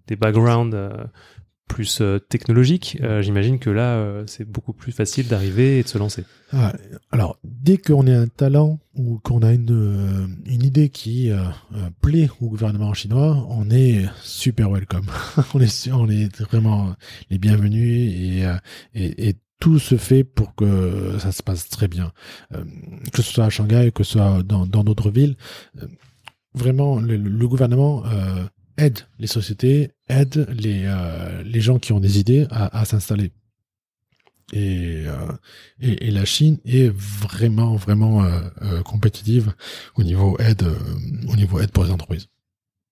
des 0.08 0.16
backgrounds 0.16 0.76
euh, 0.76 0.90
plus 1.72 2.02
euh, 2.02 2.20
technologiques, 2.20 2.98
euh, 3.02 3.22
j'imagine 3.22 3.58
que 3.58 3.70
là 3.70 3.96
euh, 3.96 4.24
c'est 4.28 4.44
beaucoup 4.44 4.74
plus 4.74 4.92
facile 4.92 5.30
d'arriver 5.30 5.80
et 5.80 5.84
de 5.84 5.88
se 5.88 5.98
lancer. 5.98 6.26
Ah, 6.52 6.74
alors, 7.12 7.38
dès 7.46 7.78
qu'on 7.78 8.08
a 8.08 8.18
un 8.18 8.28
talent 8.28 8.80
ou 8.94 9.20
qu'on 9.20 9.42
a 9.42 9.54
une, 9.54 10.36
une 10.46 10.64
idée 10.64 10.90
qui 10.90 11.32
plaît 12.02 12.30
au 12.42 12.50
gouvernement 12.50 12.94
chinois, 12.94 13.48
on 13.50 13.70
est 13.70 14.04
super 14.22 14.70
welcome. 14.70 15.06
on, 15.54 15.62
est, 15.62 15.92
on 15.94 16.10
est 16.10 16.42
vraiment 16.42 16.94
les 17.30 17.38
bienvenus 17.38 18.12
et, 18.94 19.30
et, 19.30 19.36
tout 19.62 19.78
se 19.78 19.96
fait 19.96 20.24
pour 20.24 20.56
que 20.56 21.20
ça 21.20 21.32
se 21.32 21.44
passe 21.44 21.70
très 21.70 21.88
bien. 21.88 22.12
Que 23.14 23.22
ce 23.22 23.32
soit 23.32 23.46
à 23.46 23.50
Shanghai, 23.50 23.92
que 23.94 24.04
ce 24.04 24.14
soit 24.14 24.42
dans 24.44 24.66
d'autres 24.66 25.12
villes. 25.12 25.38
vraiment, 26.56 27.00
le, 27.00 27.48
gouvernement 27.48 28.04
aide 28.82 29.00
les 29.20 29.28
sociétés, 29.28 29.92
aide 30.10 30.48
les, 30.50 30.84
euh, 30.86 31.44
les 31.44 31.62
gens 31.62 31.80
qui 31.80 31.94
ont 31.94 32.00
des 32.00 32.20
idées 32.20 32.48
à, 32.50 32.84
s'installer. 32.86 33.32
Et, 34.54 35.06
euh, 35.08 35.32
et, 35.80 36.08
et 36.08 36.12
la 36.12 36.26
Chine 36.26 36.58
est 36.66 36.90
vraiment 36.90 37.76
vraiment 37.76 38.26
euh, 38.26 38.82
compétitive 38.84 39.54
au 39.96 40.04
niveau 40.04 40.38
aide 40.40 40.66
au 41.30 41.38
niveau 41.38 41.62
aide 41.62 41.72
pour 41.72 41.86
les 41.86 41.92
entreprises. 41.92 42.28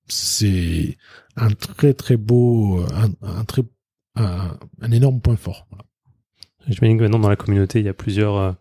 C'est 0.07 0.97
un 1.35 1.49
très 1.49 1.93
très 1.93 2.15
beau 2.15 2.85
un, 3.21 3.43
très 3.43 3.63
un, 4.15 4.91
énorme 4.91 5.19
point 5.19 5.35
fort. 5.35 5.67
Voilà. 5.69 5.83
J'imagine 6.67 6.97
que 6.97 7.03
maintenant 7.03 7.19
dans 7.19 7.29
la 7.29 7.35
communauté 7.35 7.79
il 7.79 7.85
y 7.85 7.89
a 7.89 7.93
plusieurs 7.93 8.55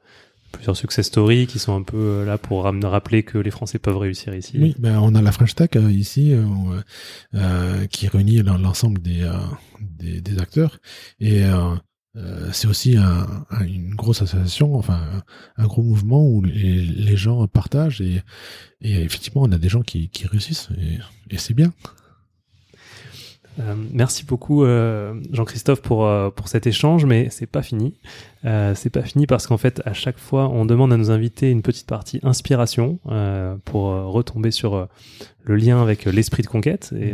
plusieurs 0.52 0.76
success 0.76 1.06
stories 1.06 1.46
qui 1.46 1.58
sont 1.58 1.74
un 1.76 1.82
peu 1.82 1.96
euh, 1.96 2.24
là 2.24 2.38
pour 2.38 2.64
rappeler 2.64 3.22
que 3.22 3.38
les 3.38 3.50
Français 3.50 3.78
peuvent 3.78 3.98
réussir 3.98 4.34
ici. 4.34 4.58
Oui, 4.60 4.74
ben 4.78 4.98
on 4.98 5.14
a 5.14 5.22
la 5.22 5.32
French 5.32 5.54
Tech 5.54 5.70
euh, 5.76 5.90
ici 5.90 6.34
euh, 7.34 7.86
qui 7.86 8.08
réunit 8.08 8.42
l'en- 8.42 8.58
l'ensemble 8.58 9.00
des, 9.00 9.28
des 10.20 10.38
acteurs 10.38 10.78
et 11.20 11.42
c'est 12.52 12.66
aussi 12.66 12.96
un, 12.96 13.26
un- 13.50 13.64
une 13.64 13.94
grosse 13.94 14.22
association, 14.22 14.74
enfin 14.74 15.00
un, 15.56 15.66
gros 15.66 15.82
mouvement 15.82 16.26
où 16.26 16.42
les, 16.42 17.16
gens 17.16 17.46
partagent 17.46 18.00
et, 18.00 18.22
effectivement 18.80 19.42
on 19.42 19.52
a 19.52 19.58
des 19.58 19.68
gens 19.68 19.82
qui, 19.82 20.10
réussissent 20.26 20.68
et 21.30 21.38
c'est 21.38 21.54
bien. 21.54 21.72
Euh, 23.58 23.74
merci 23.92 24.24
beaucoup 24.24 24.64
euh, 24.64 25.14
Jean-Christophe 25.32 25.82
pour 25.82 26.06
euh, 26.06 26.30
pour 26.30 26.48
cet 26.48 26.66
échange, 26.66 27.04
mais 27.04 27.28
c'est 27.30 27.46
pas 27.46 27.62
fini. 27.62 27.94
C'est 28.74 28.90
pas 28.90 29.02
fini 29.02 29.26
parce 29.26 29.46
qu'en 29.46 29.58
fait 29.58 29.82
à 29.84 29.92
chaque 29.92 30.18
fois 30.18 30.48
on 30.48 30.64
demande 30.64 30.92
à 30.92 30.96
nos 30.96 31.10
invités 31.10 31.50
une 31.50 31.60
petite 31.60 31.86
partie 31.86 32.20
inspiration 32.22 32.98
pour 33.64 33.88
retomber 33.88 34.52
sur 34.52 34.88
le 35.42 35.56
lien 35.56 35.82
avec 35.82 36.04
l'esprit 36.04 36.44
de 36.44 36.46
conquête 36.46 36.94
et 36.98 37.12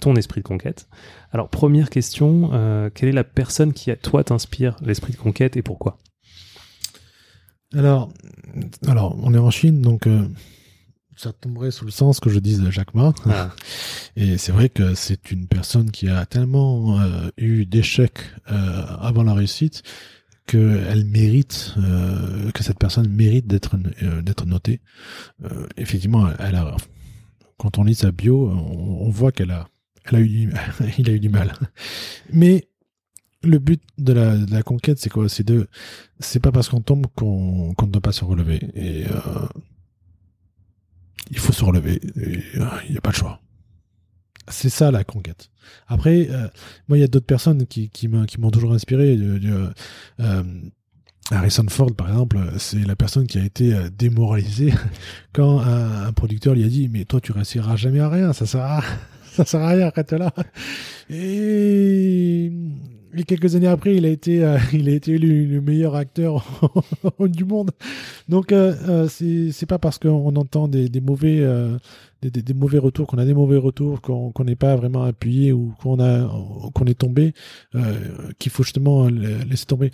ton 0.00 0.16
esprit 0.16 0.40
de 0.40 0.46
conquête. 0.46 0.88
Alors 1.30 1.50
première 1.50 1.90
question, 1.90 2.50
quelle 2.94 3.10
est 3.10 3.12
la 3.12 3.22
personne 3.22 3.74
qui 3.74 3.90
à 3.90 3.96
toi 3.96 4.24
t'inspire 4.24 4.76
l'esprit 4.82 5.12
de 5.12 5.18
conquête 5.18 5.56
et 5.56 5.62
pourquoi? 5.62 5.98
Alors, 7.74 8.10
alors 8.88 9.16
on 9.22 9.34
est 9.34 9.38
en 9.38 9.50
Chine 9.50 9.82
donc 9.82 10.08
ça 11.16 11.32
tomberait 11.32 11.70
sous 11.70 11.84
le 11.84 11.90
sens 11.90 12.20
que 12.20 12.30
je 12.30 12.38
dise 12.38 12.68
Jacques 12.70 12.94
Ma. 12.94 13.12
Ah, 13.26 13.50
Et 14.16 14.38
c'est 14.38 14.52
vrai 14.52 14.68
que 14.68 14.94
c'est 14.94 15.30
une 15.30 15.46
personne 15.46 15.90
qui 15.90 16.08
a 16.08 16.26
tellement 16.26 17.00
euh, 17.00 17.30
eu 17.36 17.64
d'échecs 17.66 18.18
euh, 18.50 18.82
avant 19.00 19.22
la 19.22 19.34
réussite 19.34 19.82
que 20.46 20.82
elle 20.88 21.04
mérite, 21.04 21.74
euh, 21.78 22.50
que 22.52 22.62
cette 22.62 22.78
personne 22.78 23.08
mérite 23.08 23.46
d'être 23.46 23.76
d'être 24.22 24.44
notée. 24.46 24.80
Effectivement, 25.76 26.28
elle 26.38 26.56
a, 26.56 26.76
quand 27.58 27.78
on 27.78 27.84
lit 27.84 27.94
sa 27.94 28.10
bio, 28.10 28.48
on, 28.50 29.06
on 29.06 29.10
voit 29.10 29.30
qu'elle 29.32 29.52
a, 29.52 29.68
elle 30.04 30.16
a 30.16 30.20
eu, 30.20 30.28
du- 30.28 30.52
il 30.98 31.08
a 31.08 31.12
eu 31.12 31.20
du 31.20 31.28
mal. 31.28 31.52
Mais 32.32 32.68
le 33.44 33.58
but 33.58 33.80
de 33.98 34.12
la, 34.12 34.36
de 34.36 34.50
la 34.52 34.62
conquête, 34.62 34.98
c'est 34.98 35.10
quoi? 35.10 35.28
C'est 35.28 35.44
de, 35.46 35.68
c'est 36.18 36.40
pas 36.40 36.50
parce 36.52 36.68
qu'on 36.68 36.80
tombe 36.80 37.06
qu'on 37.14 37.72
qu'on 37.74 37.86
ne 37.86 37.92
doit 37.92 38.00
pas 38.02 38.12
se 38.12 38.24
relever. 38.24 38.60
Et 38.74 39.04
il 41.32 41.38
faut 41.38 41.52
se 41.52 41.64
relever. 41.64 42.00
Euh, 42.18 42.66
Il 42.86 42.92
n'y 42.92 42.98
a 42.98 43.00
pas 43.00 43.10
le 43.10 43.16
choix. 43.16 43.40
C'est 44.48 44.68
ça 44.68 44.90
la 44.90 45.02
conquête. 45.02 45.48
Après, 45.88 46.28
euh, 46.30 46.46
moi, 46.88 46.98
il 46.98 47.00
y 47.00 47.04
a 47.04 47.08
d'autres 47.08 47.26
personnes 47.26 47.66
qui, 47.66 47.88
qui 47.88 48.08
m'ont 48.08 48.50
toujours 48.50 48.74
inspiré. 48.74 49.16
Euh, 50.20 50.42
Harrison 51.30 51.64
Ford, 51.68 51.94
par 51.96 52.08
exemple, 52.08 52.38
c'est 52.58 52.84
la 52.84 52.96
personne 52.96 53.26
qui 53.26 53.38
a 53.38 53.44
été 53.44 53.74
démoralisée 53.96 54.74
quand 55.32 55.60
un, 55.60 56.06
un 56.06 56.12
producteur 56.12 56.54
lui 56.54 56.64
a 56.64 56.68
dit 56.68 56.88
"Mais 56.88 57.04
toi, 57.04 57.20
tu 57.20 57.32
réussiras 57.32 57.76
jamais 57.76 58.00
à 58.00 58.10
rien. 58.10 58.32
Ça 58.34 58.44
sert 58.44 58.60
à, 58.62 58.82
ça 59.32 59.46
sert 59.46 59.62
à 59.62 59.68
rien. 59.68 59.86
Arrête 59.86 60.12
là." 60.12 60.32
Et, 61.08 62.52
et 63.14 63.24
quelques 63.24 63.54
années 63.56 63.66
après, 63.66 63.96
il 63.96 64.04
a 64.06 64.08
été, 64.08 64.44
euh, 64.44 64.58
il 64.72 64.88
a 64.88 64.92
été 64.92 65.12
élu 65.12 65.46
le 65.46 65.60
meilleur 65.60 65.94
acteur 65.94 66.44
du 67.20 67.44
monde. 67.44 67.70
Donc, 68.28 68.52
euh, 68.52 68.74
euh, 68.88 69.08
c'est 69.08 69.66
pas 69.66 69.78
parce 69.78 69.98
qu'on 69.98 70.34
entend 70.36 70.68
des, 70.68 70.88
mauvais 71.00 71.46
des, 72.22 72.54
mauvais 72.54 72.78
retours, 72.78 73.06
qu'on 73.06 73.18
a 73.18 73.24
des 73.24 73.34
mauvais 73.34 73.56
retours, 73.56 74.00
qu'on 74.00 74.44
n'est 74.44 74.56
pas 74.56 74.76
vraiment 74.76 75.02
appuyé 75.02 75.52
ou 75.52 75.74
qu'on 75.82 75.98
est 75.98 76.98
tombé, 76.98 77.34
qu'il 78.38 78.52
faut 78.52 78.62
justement 78.62 79.08
laisser 79.08 79.66
tomber. 79.66 79.90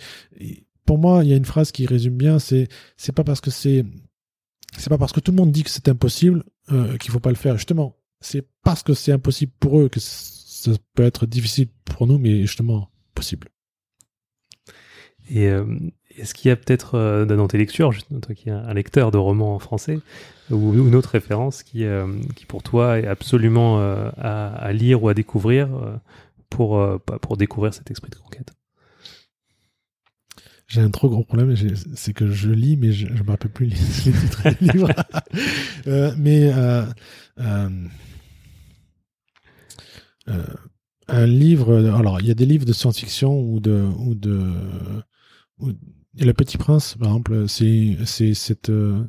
Pour 0.85 0.97
moi, 0.97 1.23
il 1.23 1.29
y 1.29 1.33
a 1.33 1.37
une 1.37 1.45
phrase 1.45 1.71
qui 1.71 1.85
résume 1.85 2.15
bien, 2.15 2.39
c'est 2.39 2.67
c'est 2.97 3.11
pas 3.11 3.23
parce 3.23 3.41
que 3.41 3.51
c'est 3.51 3.85
c'est 4.77 4.89
pas 4.89 4.97
parce 4.97 5.11
que 5.11 5.19
tout 5.19 5.31
le 5.31 5.37
monde 5.37 5.51
dit 5.51 5.63
que 5.63 5.69
c'est 5.69 5.87
impossible 5.87 6.43
qu'il 6.99 7.11
faut 7.11 7.19
pas 7.19 7.29
le 7.29 7.35
faire. 7.35 7.57
Justement, 7.57 7.97
c'est 8.21 8.47
parce 8.63 8.83
que 8.83 8.93
c'est 8.93 9.11
impossible 9.11 9.51
pour 9.59 9.79
eux 9.79 9.89
que 9.89 9.99
ça 9.99 10.71
peut 10.95 11.03
être 11.03 11.25
difficile 11.25 11.67
pour 11.85 12.07
nous, 12.07 12.17
mais 12.17 12.41
justement 12.41 12.89
possible. 13.19 13.47
Et 15.29 15.47
euh, 15.47 15.65
est-ce 16.17 16.33
qu'il 16.33 16.49
y 16.49 16.51
a 16.51 16.55
peut-être 16.55 16.95
euh, 16.95 17.25
dans 17.25 17.47
tes 17.47 17.57
lectures, 17.57 17.91
juste 17.91 18.07
toi 18.21 18.33
qui 18.35 18.49
es 18.49 18.51
un 18.51 18.73
lecteur 18.73 19.11
de 19.11 19.17
romans 19.17 19.55
en 19.55 19.59
français, 19.59 19.99
ou, 20.49 20.55
ou 20.55 20.87
une 20.87 20.95
autre 20.95 21.11
référence 21.11 21.61
qui, 21.63 21.85
euh, 21.85 22.07
qui 22.35 22.45
pour 22.45 22.63
toi 22.63 22.99
est 22.99 23.07
absolument 23.07 23.79
euh, 23.79 24.09
à, 24.17 24.47
à 24.55 24.73
lire 24.73 25.03
ou 25.03 25.09
à 25.09 25.13
découvrir 25.13 25.69
pour, 26.49 26.79
euh, 26.79 26.97
pour 26.97 27.37
découvrir 27.37 27.73
cet 27.73 27.91
esprit 27.91 28.09
de 28.09 28.15
conquête? 28.15 28.53
J'ai 30.69 30.81
un 30.81 30.91
trop 30.91 31.09
gros 31.09 31.23
problème, 31.23 31.55
c'est 31.95 32.13
que 32.13 32.29
je 32.29 32.51
lis, 32.51 32.77
mais 32.77 32.91
je, 32.91 33.07
je 33.07 33.23
me 33.23 33.31
rappelle 33.31 33.49
plus 33.49 33.65
les, 33.65 33.75
les 33.75 34.17
titres 34.19 34.43
des 34.43 34.67
livres. 34.73 34.91
Euh, 35.87 36.13
mais 36.15 36.53
euh, 36.53 36.85
euh, 37.39 37.69
euh, 40.27 40.43
un 41.09 41.25
livre, 41.25 41.75
alors 41.95 42.19
il 42.21 42.27
y 42.27 42.31
a 42.31 42.33
des 42.35 42.45
livres 42.45 42.65
de 42.65 42.73
science-fiction 42.73 43.39
ou 43.41 43.59
de 43.59 43.85
ou 43.99 44.15
de 44.15 44.41
ou- 45.59 45.71
et 46.17 46.25
le 46.25 46.33
Petit 46.33 46.57
Prince, 46.57 46.95
par 46.99 47.09
exemple, 47.09 47.47
c'est 47.47 47.97
cette 48.33 48.69
euh, 48.69 49.03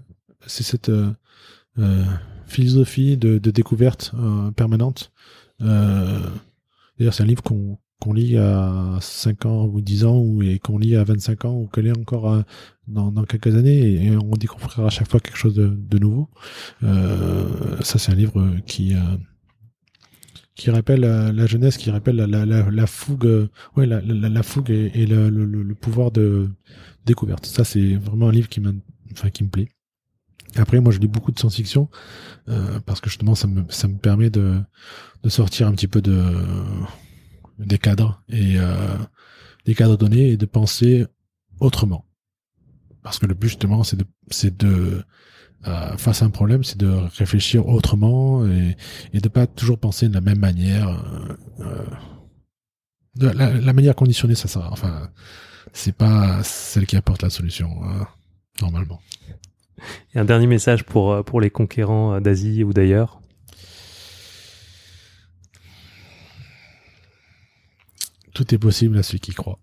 c'est 0.47 0.63
cette 0.63 0.91
euh, 0.91 1.11
euh, 1.79 2.05
philosophie 2.47 3.17
de, 3.17 3.39
de 3.39 3.51
découverte 3.51 4.13
euh, 4.19 4.51
permanente. 4.53 5.13
Euh, 5.63 6.21
D'ailleurs, 6.99 7.15
c'est 7.15 7.23
un 7.25 7.27
livre 7.27 7.43
qu'on 7.43 7.79
qu'on 8.01 8.13
lit 8.15 8.39
à 8.39 8.99
5 9.03 9.47
ans 9.47 9.67
ou 9.67 9.81
10 9.83 10.05
ans 10.07 10.19
ou 10.19 10.43
et 10.43 10.59
qu'on 10.59 10.79
lit 10.79 10.97
à 10.97 11.05
25 11.05 11.45
ans 11.47 11.55
ou 11.57 11.69
qu'on 11.69 11.83
lit 11.83 11.93
encore 11.93 12.29
à- 12.33 12.45
dans, 12.89 13.13
dans 13.13 13.25
quelques 13.25 13.55
années 13.57 13.79
et, 13.79 14.07
et 14.09 14.17
on 14.17 14.33
découvrira 14.33 14.87
à 14.87 14.91
chaque 14.91 15.09
fois 15.11 15.21
quelque 15.21 15.37
chose 15.39 15.55
de, 15.55 15.69
de 15.69 15.99
nouveau. 15.99 16.29
Euh, 16.85 17.77
ça, 17.83 17.99
c'est 17.99 18.13
un 18.13 18.17
livre 18.17 18.57
qui 18.67 18.95
euh, 18.95 18.99
qui 20.61 20.71
rappelle 20.71 21.01
la, 21.01 21.33
la 21.33 21.47
jeunesse, 21.47 21.79
qui 21.79 21.91
rappelle 21.91 22.17
la, 22.17 22.87
fougue, 22.87 23.25
euh, 23.25 23.49
ouais, 23.77 23.87
la, 23.87 24.43
fougue 24.43 24.71
et, 24.71 25.07
le, 25.07 25.75
pouvoir 25.75 26.11
de 26.11 26.51
découverte. 27.07 27.47
Ça, 27.47 27.65
c'est 27.65 27.95
vraiment 27.95 28.29
un 28.29 28.33
livre 28.33 28.51
qui 28.51 28.61
enfin, 29.13 29.31
qui 29.31 29.43
me 29.43 29.49
plaît. 29.49 29.69
Après, 30.57 30.79
moi, 30.81 30.93
je 30.93 30.99
lis 30.99 31.09
beaucoup 31.09 31.33
de 31.33 31.39
science-fiction 31.39 31.89
euh, 32.51 32.79
parce 32.81 33.01
que 33.01 33.09
justement, 33.09 33.35
ça 33.35 33.47
me, 33.47 33.65
ça 33.71 33.89
me 33.89 33.97
permet 33.97 34.29
de, 34.29 34.61
sortir 35.29 35.67
un 35.67 35.73
petit 35.73 35.89
peu 35.89 36.03
de 36.03 36.23
des 37.59 37.79
cadres 37.79 38.23
et 38.29 38.59
euh, 38.59 38.99
des 39.65 39.75
cadres 39.75 39.97
donnés 39.97 40.29
et 40.33 40.37
de 40.37 40.45
penser 40.45 41.07
autrement. 41.59 42.05
Parce 43.03 43.19
que 43.19 43.25
le 43.25 43.33
but 43.33 43.49
justement, 43.49 43.83
c'est 43.83 43.97
de, 43.97 44.05
c'est 44.29 44.55
de 44.59 45.03
euh, 45.67 45.97
face 45.97 46.23
à 46.23 46.25
un 46.27 46.31
problème, 46.31 46.65
c'est 46.65 46.79
de 46.79 46.89
réfléchir 46.89 47.67
autrement 47.69 48.47
et, 48.47 48.77
et 49.13 49.21
de 49.21 49.29
pas 49.29 49.47
toujours 49.47 49.79
penser 49.79 50.09
de 50.09 50.15
la 50.15 50.21
même 50.21 50.39
manière. 50.39 50.89
euh, 51.61 51.85
euh. 53.21 53.33
la, 53.35 53.53
la 53.53 53.73
manière 53.73 53.95
conditionnée, 53.95 54.35
ça 54.35 54.49
sera, 54.49 54.71
enfin, 54.73 55.11
c'est 55.73 55.95
pas 55.95 56.43
celle 56.43 56.87
qui 56.87 56.97
apporte 56.97 57.23
la 57.23 57.31
solution 57.31 57.71
euh, 57.85 58.05
normalement. 58.63 59.01
Et 60.15 60.19
un 60.19 60.25
dernier 60.25 60.47
message 60.47 60.85
pour 60.85 61.13
euh, 61.13 61.23
pour 61.23 61.41
les 61.41 61.51
conquérants 61.51 62.21
d'Asie 62.21 62.65
ou 62.65 62.73
d'ailleurs. 62.73 63.21
Tout 68.35 68.55
est 68.55 68.59
possible 68.59 68.99
à 68.99 69.03
ceux 69.03 69.19
qui 69.19 69.33
croient. 69.33 69.59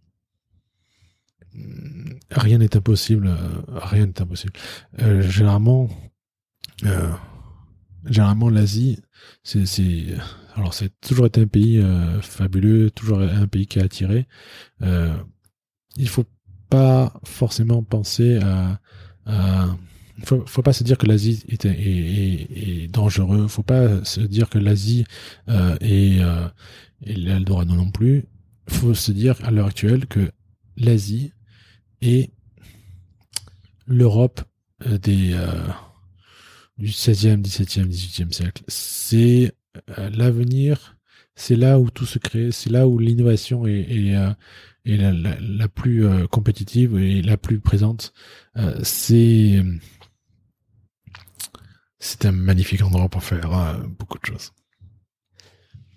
Rien 2.31 2.57
n'est 2.57 2.75
impossible. 2.75 3.29
Rien 3.67 4.05
n'est 4.07 4.21
impossible. 4.21 4.53
Euh, 5.01 5.21
généralement, 5.21 5.89
euh, 6.85 7.11
généralement 8.05 8.49
l'Asie, 8.49 8.99
c'est, 9.43 9.65
alors 10.55 10.73
c'est 10.73 10.91
toujours 11.01 11.25
été 11.25 11.41
un 11.41 11.47
pays 11.47 11.79
euh, 11.79 12.21
fabuleux, 12.21 12.91
toujours 12.91 13.19
un 13.19 13.47
pays 13.47 13.67
qui 13.67 13.79
a 13.79 13.83
attiré. 13.83 14.27
Euh, 14.81 15.15
il 15.95 16.09
faut 16.09 16.25
pas 16.69 17.13
forcément 17.23 17.81
penser 17.83 18.37
à, 18.37 18.79
à 19.25 19.67
faut, 20.23 20.43
faut 20.45 20.61
pas 20.61 20.73
se 20.73 20.83
dire 20.83 20.97
que 20.97 21.05
l'Asie 21.05 21.43
est, 21.47 21.65
est, 21.65 21.69
est, 21.69 22.83
est, 22.83 22.87
dangereux. 22.87 23.47
Faut 23.47 23.63
pas 23.63 24.03
se 24.03 24.21
dire 24.21 24.49
que 24.49 24.57
l'Asie 24.57 25.05
euh, 25.49 25.75
euh, 25.81 26.49
est 27.05 27.13
l'Eldorado 27.13 27.75
non 27.75 27.91
plus. 27.91 28.25
Faut 28.67 28.93
se 28.93 29.11
dire 29.11 29.35
à 29.43 29.51
l'heure 29.51 29.67
actuelle 29.67 30.07
que 30.07 30.31
l'Asie 30.75 31.33
est 32.01 32.31
l'Europe 33.87 34.41
euh, 34.85 34.97
des 34.97 35.33
euh, 35.33 35.67
du 36.77 36.89
16e, 36.89 37.41
17e, 37.41 37.87
18e 37.87 38.31
siècle. 38.31 38.63
C'est 38.67 39.53
euh, 39.97 40.09
l'avenir, 40.11 40.97
c'est 41.35 41.55
là 41.55 41.79
où 41.79 41.89
tout 41.89 42.05
se 42.05 42.19
crée, 42.19 42.51
c'est 42.51 42.69
là 42.69 42.87
où 42.87 42.99
l'innovation 42.99 43.65
est, 43.65 43.81
est, 43.81 44.15
euh, 44.15 44.31
est 44.85 44.97
la, 44.97 45.11
la, 45.39 45.67
plus 45.67 46.05
compétitive 46.29 46.97
et 46.97 47.21
la 47.21 47.37
plus 47.37 47.59
présente. 47.59 48.13
c'est 48.83 49.63
c'est 51.99 52.25
un 52.25 52.31
magnifique 52.31 52.83
endroit 52.83 53.09
pour 53.09 53.23
faire 53.23 53.79
beaucoup 53.99 54.19
de 54.19 54.25
choses. 54.25 54.53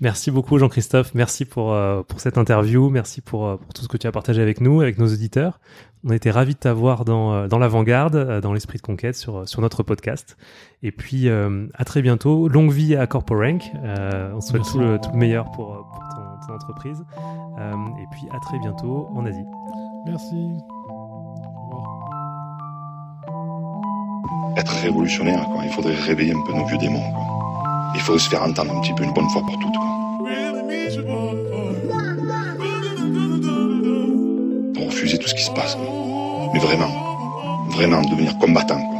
Merci 0.00 0.30
beaucoup 0.30 0.56
Jean-Christophe, 0.56 1.14
merci 1.14 1.44
pour, 1.44 1.74
euh, 1.74 2.02
pour 2.02 2.20
cette 2.20 2.38
interview, 2.38 2.88
merci 2.88 3.20
pour, 3.20 3.46
euh, 3.46 3.56
pour 3.56 3.74
tout 3.74 3.82
ce 3.82 3.88
que 3.88 3.98
tu 3.98 4.06
as 4.06 4.12
partagé 4.12 4.40
avec 4.40 4.62
nous, 4.62 4.80
avec 4.80 4.98
nos 4.98 5.06
auditeurs. 5.06 5.60
On 6.04 6.10
a 6.10 6.16
été 6.16 6.30
ravis 6.30 6.54
de 6.54 6.58
t'avoir 6.58 7.04
dans, 7.04 7.34
euh, 7.34 7.48
dans 7.48 7.58
l'avant-garde, 7.58 8.40
dans 8.40 8.54
l'esprit 8.54 8.78
de 8.78 8.82
conquête 8.82 9.14
sur, 9.14 9.46
sur 9.46 9.60
notre 9.60 9.82
podcast. 9.82 10.38
Et 10.82 10.90
puis 10.90 11.28
à 11.28 11.84
très 11.84 12.00
bientôt, 12.00 12.48
longue 12.48 12.72
vie 12.72 12.96
à 12.96 13.06
Corporank, 13.06 13.70
on 14.34 14.40
souhaite 14.40 14.62
tout 14.62 14.78
le, 14.78 14.98
tout 14.98 15.10
le, 15.12 15.18
meilleur 15.18 15.50
pour, 15.50 15.66
pour 15.66 16.02
ton, 16.08 16.46
ton 16.46 16.54
entreprise. 16.54 17.04
et 17.58 18.06
puis 18.10 18.22
à 18.34 18.40
très 18.40 18.58
bientôt 18.58 19.08
en 19.14 19.26
Asie. 19.26 19.44
Merci. 20.06 20.56
Être 24.56 24.72
révolutionnaire, 24.82 25.44
quoi. 25.44 25.62
il 25.64 25.72
faudrait 25.72 25.94
réveiller 25.94 26.32
un 26.32 26.42
peu 26.46 26.54
nos 26.54 26.64
vieux 26.64 26.78
démons. 26.78 27.12
Quoi. 27.12 27.39
Il 27.94 28.00
faudrait 28.00 28.20
se 28.20 28.29
faire 28.29 28.42
entendre 28.42 28.76
un 28.76 28.81
petit 28.81 28.92
peu 28.94 29.05
une 29.05 29.12
bonne 29.12 29.29
fois 29.31 29.42
pour 29.42 29.59
toutes. 29.59 29.74
Pour 34.74 34.87
refuser 34.87 35.18
tout 35.18 35.29
ce 35.29 35.35
qui 35.35 35.42
se 35.42 35.50
passe. 35.50 35.76
Mais 36.53 36.61
vraiment, 36.61 36.90
vraiment 37.70 38.03
devenir 38.03 38.37
combattant. 38.38 38.99